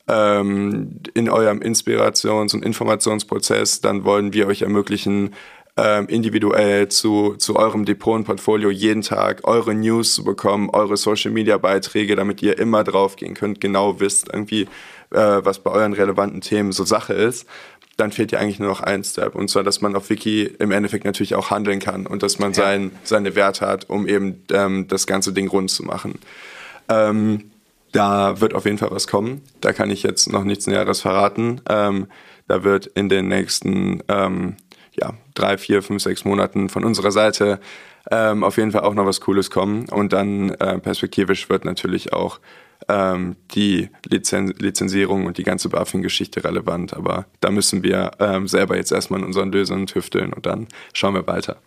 ähm, 0.08 1.00
in 1.14 1.30
eurem 1.30 1.60
Inspirations- 1.60 2.54
und 2.54 2.66
Informationsprozess, 2.66 3.82
dann 3.82 4.04
wollen 4.04 4.34
wir 4.34 4.48
euch 4.48 4.64
ermöglichen, 4.64 5.34
ähm, 5.78 6.08
individuell 6.08 6.90
zu, 6.90 7.36
zu 7.38 7.56
eurem 7.56 7.86
Depot-Portfolio 7.86 8.70
jeden 8.70 9.04
Tag 9.04 9.48
eure 9.48 9.74
News 9.74 10.16
zu 10.16 10.24
bekommen, 10.24 10.70
eure 10.72 10.98
Social-Media-Beiträge, 10.98 12.16
damit 12.16 12.42
ihr 12.42 12.60
immer 12.60 12.84
draufgehen 12.84 13.36
könnt, 13.36 13.62
genau 13.62 14.00
wisst 14.00 14.30
irgendwie, 14.34 14.64
äh, 15.12 15.40
was 15.44 15.60
bei 15.60 15.72
euren 15.72 15.94
relevanten 15.94 16.42
Themen 16.42 16.74
so 16.74 16.84
Sache 16.84 17.14
ist 17.14 17.48
dann 18.02 18.12
fehlt 18.12 18.32
ja 18.32 18.40
eigentlich 18.40 18.60
nur 18.60 18.68
noch 18.68 18.82
ein 18.82 19.04
Step. 19.04 19.36
Und 19.36 19.50
zwar, 19.50 19.64
dass 19.64 19.80
man 19.80 19.96
auf 19.96 20.10
Wiki 20.10 20.44
im 20.44 20.72
Endeffekt 20.72 21.06
natürlich 21.06 21.36
auch 21.36 21.52
handeln 21.52 21.80
kann 21.80 22.08
und 22.08 22.24
dass 22.24 22.40
man 22.40 22.52
ja. 22.52 22.64
sein, 22.64 22.92
seine 23.04 23.36
Werte 23.36 23.68
hat, 23.68 23.90
um 23.90 24.08
eben 24.08 24.44
ähm, 24.52 24.88
das 24.88 25.06
ganze 25.06 25.34
Ding 25.34 25.48
rund 25.48 25.70
zu 25.70 25.84
machen. 25.84 26.20
Ähm, 26.90 27.52
da 27.92 28.42
wird 28.42 28.56
auf 28.56 28.66
jeden 28.66 28.80
Fall 28.80 28.90
was 28.92 29.08
kommen. 29.08 29.44
Da 29.62 29.72
kann 29.72 29.92
ich 29.92 30.02
jetzt 30.02 30.32
noch 30.32 30.44
nichts 30.44 30.66
Näheres 30.66 31.02
verraten. 31.02 31.62
Ähm, 31.70 32.08
da 32.48 32.64
wird 32.64 32.88
in 32.88 33.08
den 33.08 33.28
nächsten 33.28 34.02
ähm, 34.08 34.56
ja, 34.94 35.14
drei, 35.36 35.58
vier, 35.58 35.84
fünf, 35.84 36.02
sechs 36.02 36.26
Monaten 36.26 36.70
von 36.70 36.84
unserer 36.84 37.12
Seite 37.12 37.60
ähm, 38.10 38.44
auf 38.44 38.58
jeden 38.58 38.72
Fall 38.72 38.82
auch 38.82 38.96
noch 38.96 39.06
was 39.06 39.22
Cooles 39.22 39.52
kommen. 39.52 39.88
Und 39.90 40.12
dann 40.12 40.50
äh, 40.56 40.80
perspektivisch 40.80 41.50
wird 41.50 41.66
natürlich 41.66 42.14
auch 42.14 42.40
ähm, 42.88 43.36
die 43.54 43.90
Lizen 44.08 44.54
Lizenzierung 44.58 45.26
und 45.26 45.38
die 45.38 45.44
ganze 45.44 45.70
BaFin-Geschichte 45.70 46.44
relevant. 46.44 46.94
Aber 46.94 47.26
da 47.40 47.52
müssen 47.52 47.84
wir 47.84 48.12
ähm, 48.20 48.48
selber 48.48 48.76
jetzt 48.76 48.92
erstmal 48.92 49.20
in 49.20 49.26
unseren 49.26 49.52
Lösungen 49.52 49.88
tüfteln 49.88 50.34
und 50.34 50.46
dann 50.46 50.68
schauen 50.94 51.14
wir 51.14 51.28
weiter. 51.28 51.58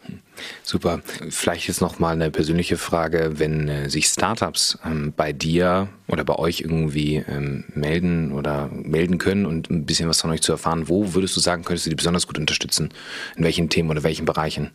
Super. 0.63 1.01
Vielleicht 1.31 1.69
jetzt 1.69 1.81
noch 1.81 1.99
mal 1.99 2.13
eine 2.13 2.31
persönliche 2.31 2.77
Frage, 2.77 3.33
wenn 3.35 3.69
äh, 3.69 3.89
sich 3.89 4.07
Startups 4.07 4.79
ähm, 4.85 5.13
bei 5.17 5.33
dir 5.33 5.89
oder 6.09 6.25
bei 6.25 6.35
euch 6.37 6.61
irgendwie 6.61 7.17
ähm, 7.17 7.65
melden 7.75 8.33
oder 8.33 8.69
melden 8.73 9.19
können 9.19 9.47
und 9.47 9.71
ein 9.71 9.87
bisschen 9.87 10.09
was 10.09 10.21
von 10.21 10.31
euch 10.31 10.43
zu 10.43 10.53
erfahren, 10.53 10.89
wo 10.89 11.15
würdest 11.15 11.37
du 11.37 11.41
sagen, 11.41 11.65
könntest 11.65 11.87
du 11.87 11.91
die 11.91 11.97
besonders 11.97 12.27
gut 12.27 12.39
unterstützen? 12.39 12.91
In 13.37 13.45
welchen 13.45 13.69
Themen 13.69 13.91
oder 13.91 14.03
welchen 14.03 14.27
Bereichen? 14.27 14.71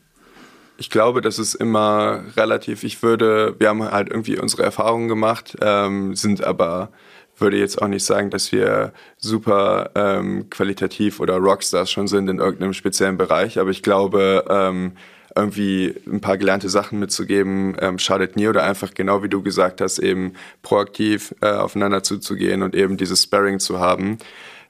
Ich 0.79 0.89
glaube, 0.89 1.19
das 1.19 1.39
ist 1.39 1.55
immer 1.55 2.23
relativ. 2.37 2.85
Ich 2.85 3.03
würde, 3.03 3.53
wir 3.59 3.67
haben 3.67 3.83
halt 3.83 4.09
irgendwie 4.09 4.39
unsere 4.39 4.63
Erfahrungen 4.63 5.09
gemacht, 5.09 5.57
ähm, 5.61 6.15
sind 6.15 6.41
aber, 6.41 6.89
würde 7.37 7.57
jetzt 7.57 7.81
auch 7.81 7.89
nicht 7.89 8.05
sagen, 8.05 8.29
dass 8.29 8.53
wir 8.53 8.93
super 9.17 9.91
ähm, 9.95 10.49
qualitativ 10.49 11.19
oder 11.19 11.35
Rockstars 11.35 11.91
schon 11.91 12.07
sind 12.07 12.29
in 12.29 12.39
irgendeinem 12.39 12.71
speziellen 12.71 13.17
Bereich. 13.17 13.59
Aber 13.59 13.71
ich 13.71 13.83
glaube, 13.83 14.45
ähm, 14.49 14.93
irgendwie 15.35 15.95
ein 16.07 16.21
paar 16.21 16.37
gelernte 16.37 16.69
Sachen 16.69 16.97
mitzugeben, 16.97 17.75
ähm, 17.81 17.99
schadet 17.99 18.37
nie 18.37 18.47
oder 18.47 18.63
einfach 18.63 18.93
genau 18.93 19.21
wie 19.21 19.29
du 19.29 19.43
gesagt 19.43 19.81
hast, 19.81 19.99
eben 19.99 20.31
proaktiv 20.61 21.35
äh, 21.41 21.51
aufeinander 21.51 22.03
zuzugehen 22.03 22.63
und 22.63 22.73
eben 22.73 22.95
dieses 22.95 23.23
Sparring 23.23 23.59
zu 23.59 23.81
haben. 23.81 24.17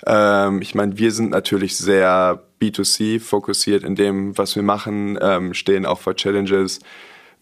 Ähm, 0.08 0.64
ich 0.64 0.74
meine, 0.74 0.98
wir 0.98 1.12
sind 1.12 1.30
natürlich 1.30 1.78
sehr 1.78 2.49
B2C 2.62 3.20
fokussiert 3.20 3.84
in 3.84 3.96
dem, 3.96 4.38
was 4.38 4.56
wir 4.56 4.64
machen, 4.64 5.18
ähm, 5.22 5.54
stehen 5.54 5.86
auch 5.86 6.00
vor 6.00 6.16
Challenges 6.16 6.80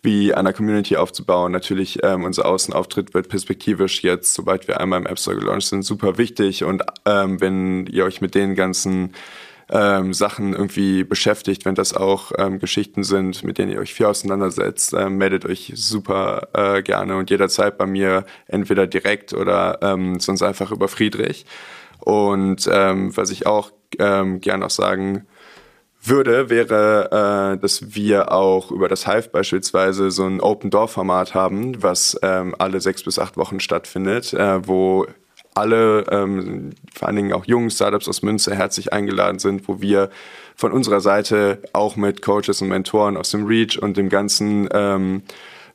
wie 0.04 0.34
einer 0.34 0.54
Community 0.54 0.96
aufzubauen. 0.96 1.52
Natürlich, 1.52 2.00
ähm, 2.04 2.24
unser 2.24 2.46
Außenauftritt 2.46 3.14
wird 3.14 3.30
perspektivisch 3.30 4.04
jetzt, 4.04 4.34
sobald 4.34 4.68
wir 4.68 4.80
einmal 4.80 5.00
im 5.00 5.08
App 5.08 5.20
Store 5.20 5.38
gelauncht 5.38 5.68
sind, 5.68 5.84
super 5.84 6.18
wichtig. 6.18 6.64
Und 6.64 6.84
ähm, 7.06 7.42
wenn 7.42 7.88
ihr 7.88 8.06
euch 8.06 8.22
mit 8.22 8.36
den 8.36 8.56
ganzen 8.56 9.14
ähm, 9.70 10.14
Sachen 10.14 10.54
irgendwie 10.54 11.04
beschäftigt, 11.04 11.66
wenn 11.66 11.76
das 11.76 11.94
auch 11.94 12.32
ähm, 12.38 12.60
Geschichten 12.60 13.04
sind, 13.04 13.44
mit 13.44 13.58
denen 13.58 13.72
ihr 13.72 13.80
euch 13.80 13.94
viel 13.94 14.06
auseinandersetzt, 14.06 14.94
ähm, 14.94 15.18
meldet 15.18 15.46
euch 15.46 15.74
super 15.76 16.48
äh, 16.54 16.82
gerne 16.84 17.18
und 17.18 17.30
jederzeit 17.30 17.78
bei 17.78 17.86
mir, 17.86 18.26
entweder 18.48 18.88
direkt 18.88 19.34
oder 19.34 19.80
ähm, 19.82 20.20
sonst 20.20 20.42
einfach 20.42 20.72
über 20.72 20.88
Friedrich. 20.88 21.46
Und 22.00 22.70
ähm, 22.72 23.16
was 23.18 23.32
ich 23.32 23.46
auch 23.46 23.72
ähm, 24.00 24.42
gern 24.42 24.62
noch 24.62 24.70
sagen 24.70 25.26
würde, 26.02 26.50
wäre, 26.50 27.56
äh, 27.56 27.62
dass 27.62 27.96
wir 27.96 28.32
auch 28.32 28.72
über 28.72 28.88
das 28.88 29.06
Hive 29.08 29.30
beispielsweise 29.30 30.12
so 30.12 30.26
ein 30.26 30.40
Open-Door-Format 30.40 31.34
haben, 31.34 31.82
was 31.82 32.18
ähm, 32.22 32.56
alle 32.58 32.80
sechs 32.82 33.04
bis 33.04 33.20
acht 33.20 33.38
Wochen 33.38 33.60
stattfindet, 33.60 34.34
äh, 34.34 34.66
wo 34.68 35.06
alle, 35.54 36.06
ähm, 36.12 36.72
vor 36.94 37.08
allen 37.08 37.18
Dingen 37.18 37.34
auch 37.34 37.46
jungen 37.46 37.72
Startups 37.72 38.08
aus 38.08 38.22
Münster 38.22 38.56
herzlich 38.56 38.94
eingeladen 38.94 39.40
sind, 39.40 39.68
wo 39.68 39.82
wir 39.82 40.10
von 40.56 40.72
unserer 40.72 41.02
Seite 41.02 41.62
auch 41.74 41.96
mit 41.96 42.22
Coaches 42.22 42.62
und 42.62 42.70
Mentoren 42.70 43.18
aus 43.18 43.32
dem 43.32 43.46
Reach 43.46 43.82
und 43.82 43.98
dem 43.98 44.10
ganzen 44.10 44.70
ähm, 44.72 45.24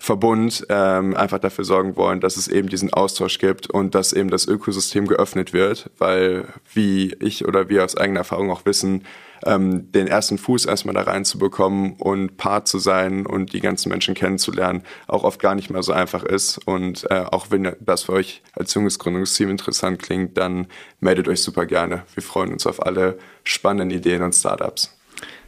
Verbund 0.03 0.67
ähm, 0.69 1.15
einfach 1.15 1.39
dafür 1.39 1.65
sorgen 1.65 1.95
wollen, 1.95 2.19
dass 2.19 2.37
es 2.37 2.49
eben 2.49 2.69
diesen 2.69 2.93
Austausch 2.93 3.39
gibt 3.39 3.71
und 3.71 3.95
dass 3.95 4.13
eben 4.13 4.31
das 4.31 4.49
Ökosystem 4.49 5.07
geöffnet 5.07 5.53
wird, 5.53 5.91
weil 5.97 6.49
wie 6.75 7.15
ich 7.21 7.47
oder 7.47 7.69
wir 7.69 7.85
aus 7.85 7.97
eigener 7.97 8.19
Erfahrung 8.19 8.51
auch 8.51 8.67
wissen, 8.67 9.05
ähm, 9.47 9.93
den 9.93 10.09
ersten 10.09 10.39
Fuß 10.39 10.67
erstmal 10.67 10.97
da 10.97 11.03
reinzubekommen 11.03 11.93
und 12.01 12.37
Part 12.37 12.67
zu 12.67 12.81
sein 12.81 13.27
und 13.27 13.53
die 13.53 13.61
ganzen 13.61 13.91
Menschen 13.91 14.15
kennenzulernen, 14.15 14.83
auch 15.07 15.23
oft 15.23 15.41
gar 15.41 15.55
nicht 15.55 15.71
mehr 15.71 15.85
so 15.85 15.93
einfach 15.93 16.25
ist. 16.25 16.59
Und 16.67 17.09
äh, 17.09 17.25
auch 17.31 17.53
wenn 17.53 17.77
das 17.79 18.03
für 18.03 18.15
euch 18.15 18.43
als 18.55 18.75
junges 18.75 18.99
Gründungsteam 18.99 19.51
interessant 19.51 20.03
klingt, 20.03 20.37
dann 20.37 20.67
meldet 20.99 21.29
euch 21.29 21.43
super 21.43 21.65
gerne. 21.65 22.03
Wir 22.15 22.25
freuen 22.25 22.53
uns 22.53 22.67
auf 22.67 22.85
alle 22.85 23.19
spannenden 23.45 23.97
Ideen 23.97 24.23
und 24.23 24.35
Startups. 24.35 24.99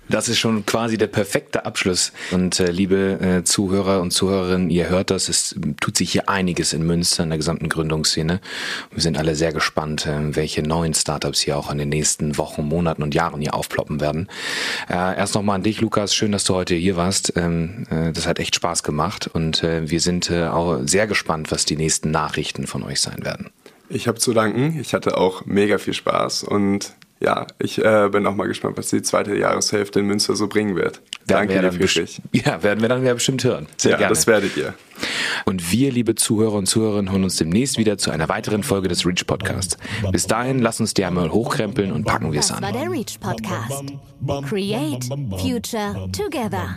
Das 0.09 0.29
ist 0.29 0.39
schon 0.39 0.67
quasi 0.67 0.99
der 0.99 1.07
perfekte 1.07 1.65
Abschluss. 1.65 2.13
Und 2.31 2.61
äh, 2.61 2.71
liebe 2.71 3.19
äh, 3.21 3.45
Zuhörer 3.45 4.01
und 4.01 4.11
Zuhörerinnen, 4.11 4.69
ihr 4.69 4.89
hört 4.89 5.11
das, 5.11 5.29
es 5.29 5.57
tut 5.81 5.97
sich 5.97 6.13
hier 6.13 6.29
einiges 6.29 6.73
in 6.73 6.87
Münster 6.87 7.23
in 7.23 7.31
der 7.31 7.39
gesamten 7.39 7.69
Gründungsszene. 7.69 8.41
Wir 8.91 9.03
sind 9.03 9.17
alle 9.19 9.35
sehr 9.35 9.53
gespannt, 9.53 10.07
äh, 10.07 10.37
welche 10.37 10.63
neuen 10.63 10.95
Startups 10.95 11.41
hier 11.41 11.57
auch 11.57 11.71
in 11.71 11.79
den 11.79 11.89
nächsten 11.89 12.37
Wochen, 12.37 12.63
Monaten 12.63 13.03
und 13.03 13.15
Jahren 13.15 13.41
hier 13.41 13.55
aufploppen 13.55 14.01
werden. 14.01 14.29
Äh, 14.89 15.17
erst 15.17 15.35
nochmal 15.35 15.57
an 15.57 15.63
dich, 15.63 15.81
Lukas. 15.81 16.15
Schön, 16.15 16.33
dass 16.33 16.45
du 16.45 16.55
heute 16.55 16.75
hier 16.75 16.97
warst. 16.97 17.33
Ähm, 17.37 17.87
äh, 17.91 18.13
das 18.13 18.27
hat 18.27 18.39
echt 18.39 18.55
Spaß 18.55 18.83
gemacht 18.83 19.31
und 19.33 19.63
äh, 19.63 19.91
wir 19.91 20.01
sind 20.01 20.31
äh, 20.31 20.47
auch 20.49 20.81
sehr 20.85 21.07
gespannt, 21.07 21.51
was 21.51 21.65
die 21.65 21.77
nächsten 21.77 22.11
Nachrichten 22.11 22.67
von 22.67 22.83
euch 22.83 23.01
sein 23.01 23.25
werden. 23.25 23.51
Ich 23.89 24.09
habe 24.09 24.19
zu 24.19 24.33
danken. 24.33 24.79
Ich 24.81 24.95
hatte 24.95 25.17
auch 25.17 25.45
mega 25.47 25.79
viel 25.79 25.95
Spaß 25.95 26.45
und 26.45 26.95
ja, 27.21 27.47
ich 27.59 27.83
äh, 27.83 28.09
bin 28.11 28.27
auch 28.27 28.35
mal 28.35 28.47
gespannt, 28.47 28.77
was 28.77 28.89
die 28.89 29.03
zweite 29.03 29.35
Jahreshälfte 29.37 30.01
in 30.01 30.07
Münster 30.07 30.37
so 30.37 30.49
bringen 30.49 30.77
wird. 30.77 31.01
Werden 31.27 31.49
Danke 31.49 31.61
dir, 31.61 31.73
Friedrich. 31.73 32.21
Ja, 32.33 32.63
werden 32.63 32.81
wir 32.81 32.89
dann 32.89 33.05
ja 33.05 33.15
bestimmt 33.15 33.43
hören. 33.45 33.67
Sehr 33.77 33.93
ja, 33.93 33.99
gerne. 33.99 34.15
das 34.15 34.27
werdet 34.27 34.57
ihr. 34.57 34.75
Und 35.47 35.73
wir, 35.73 35.91
liebe 35.91 36.15
Zuhörer 36.15 36.55
und 36.55 36.67
Zuhörerinnen, 36.67 37.11
hören 37.11 37.25
uns 37.25 37.37
demnächst 37.37 37.79
wieder 37.79 37.97
zu 37.97 38.11
einer 38.11 38.29
weiteren 38.29 38.63
Folge 38.63 38.89
des 38.89 39.07
Reach 39.07 39.27
Podcasts. 39.27 39.79
Bis 40.13 40.27
dahin, 40.27 40.59
lass 40.59 40.81
uns 40.81 40.93
die 40.95 41.05
einmal 41.05 41.31
hochkrempeln 41.31 41.93
und 41.93 42.05
packen 42.05 42.33
wir 42.33 42.41
es 42.41 42.51
an. 42.51 42.63
Das 42.63 42.75
war 42.75 42.81
der 42.81 42.91
Reach 42.91 43.19
Podcast. 43.21 43.85
Create 44.49 45.05
Future 45.41 46.09
Together. 46.13 46.77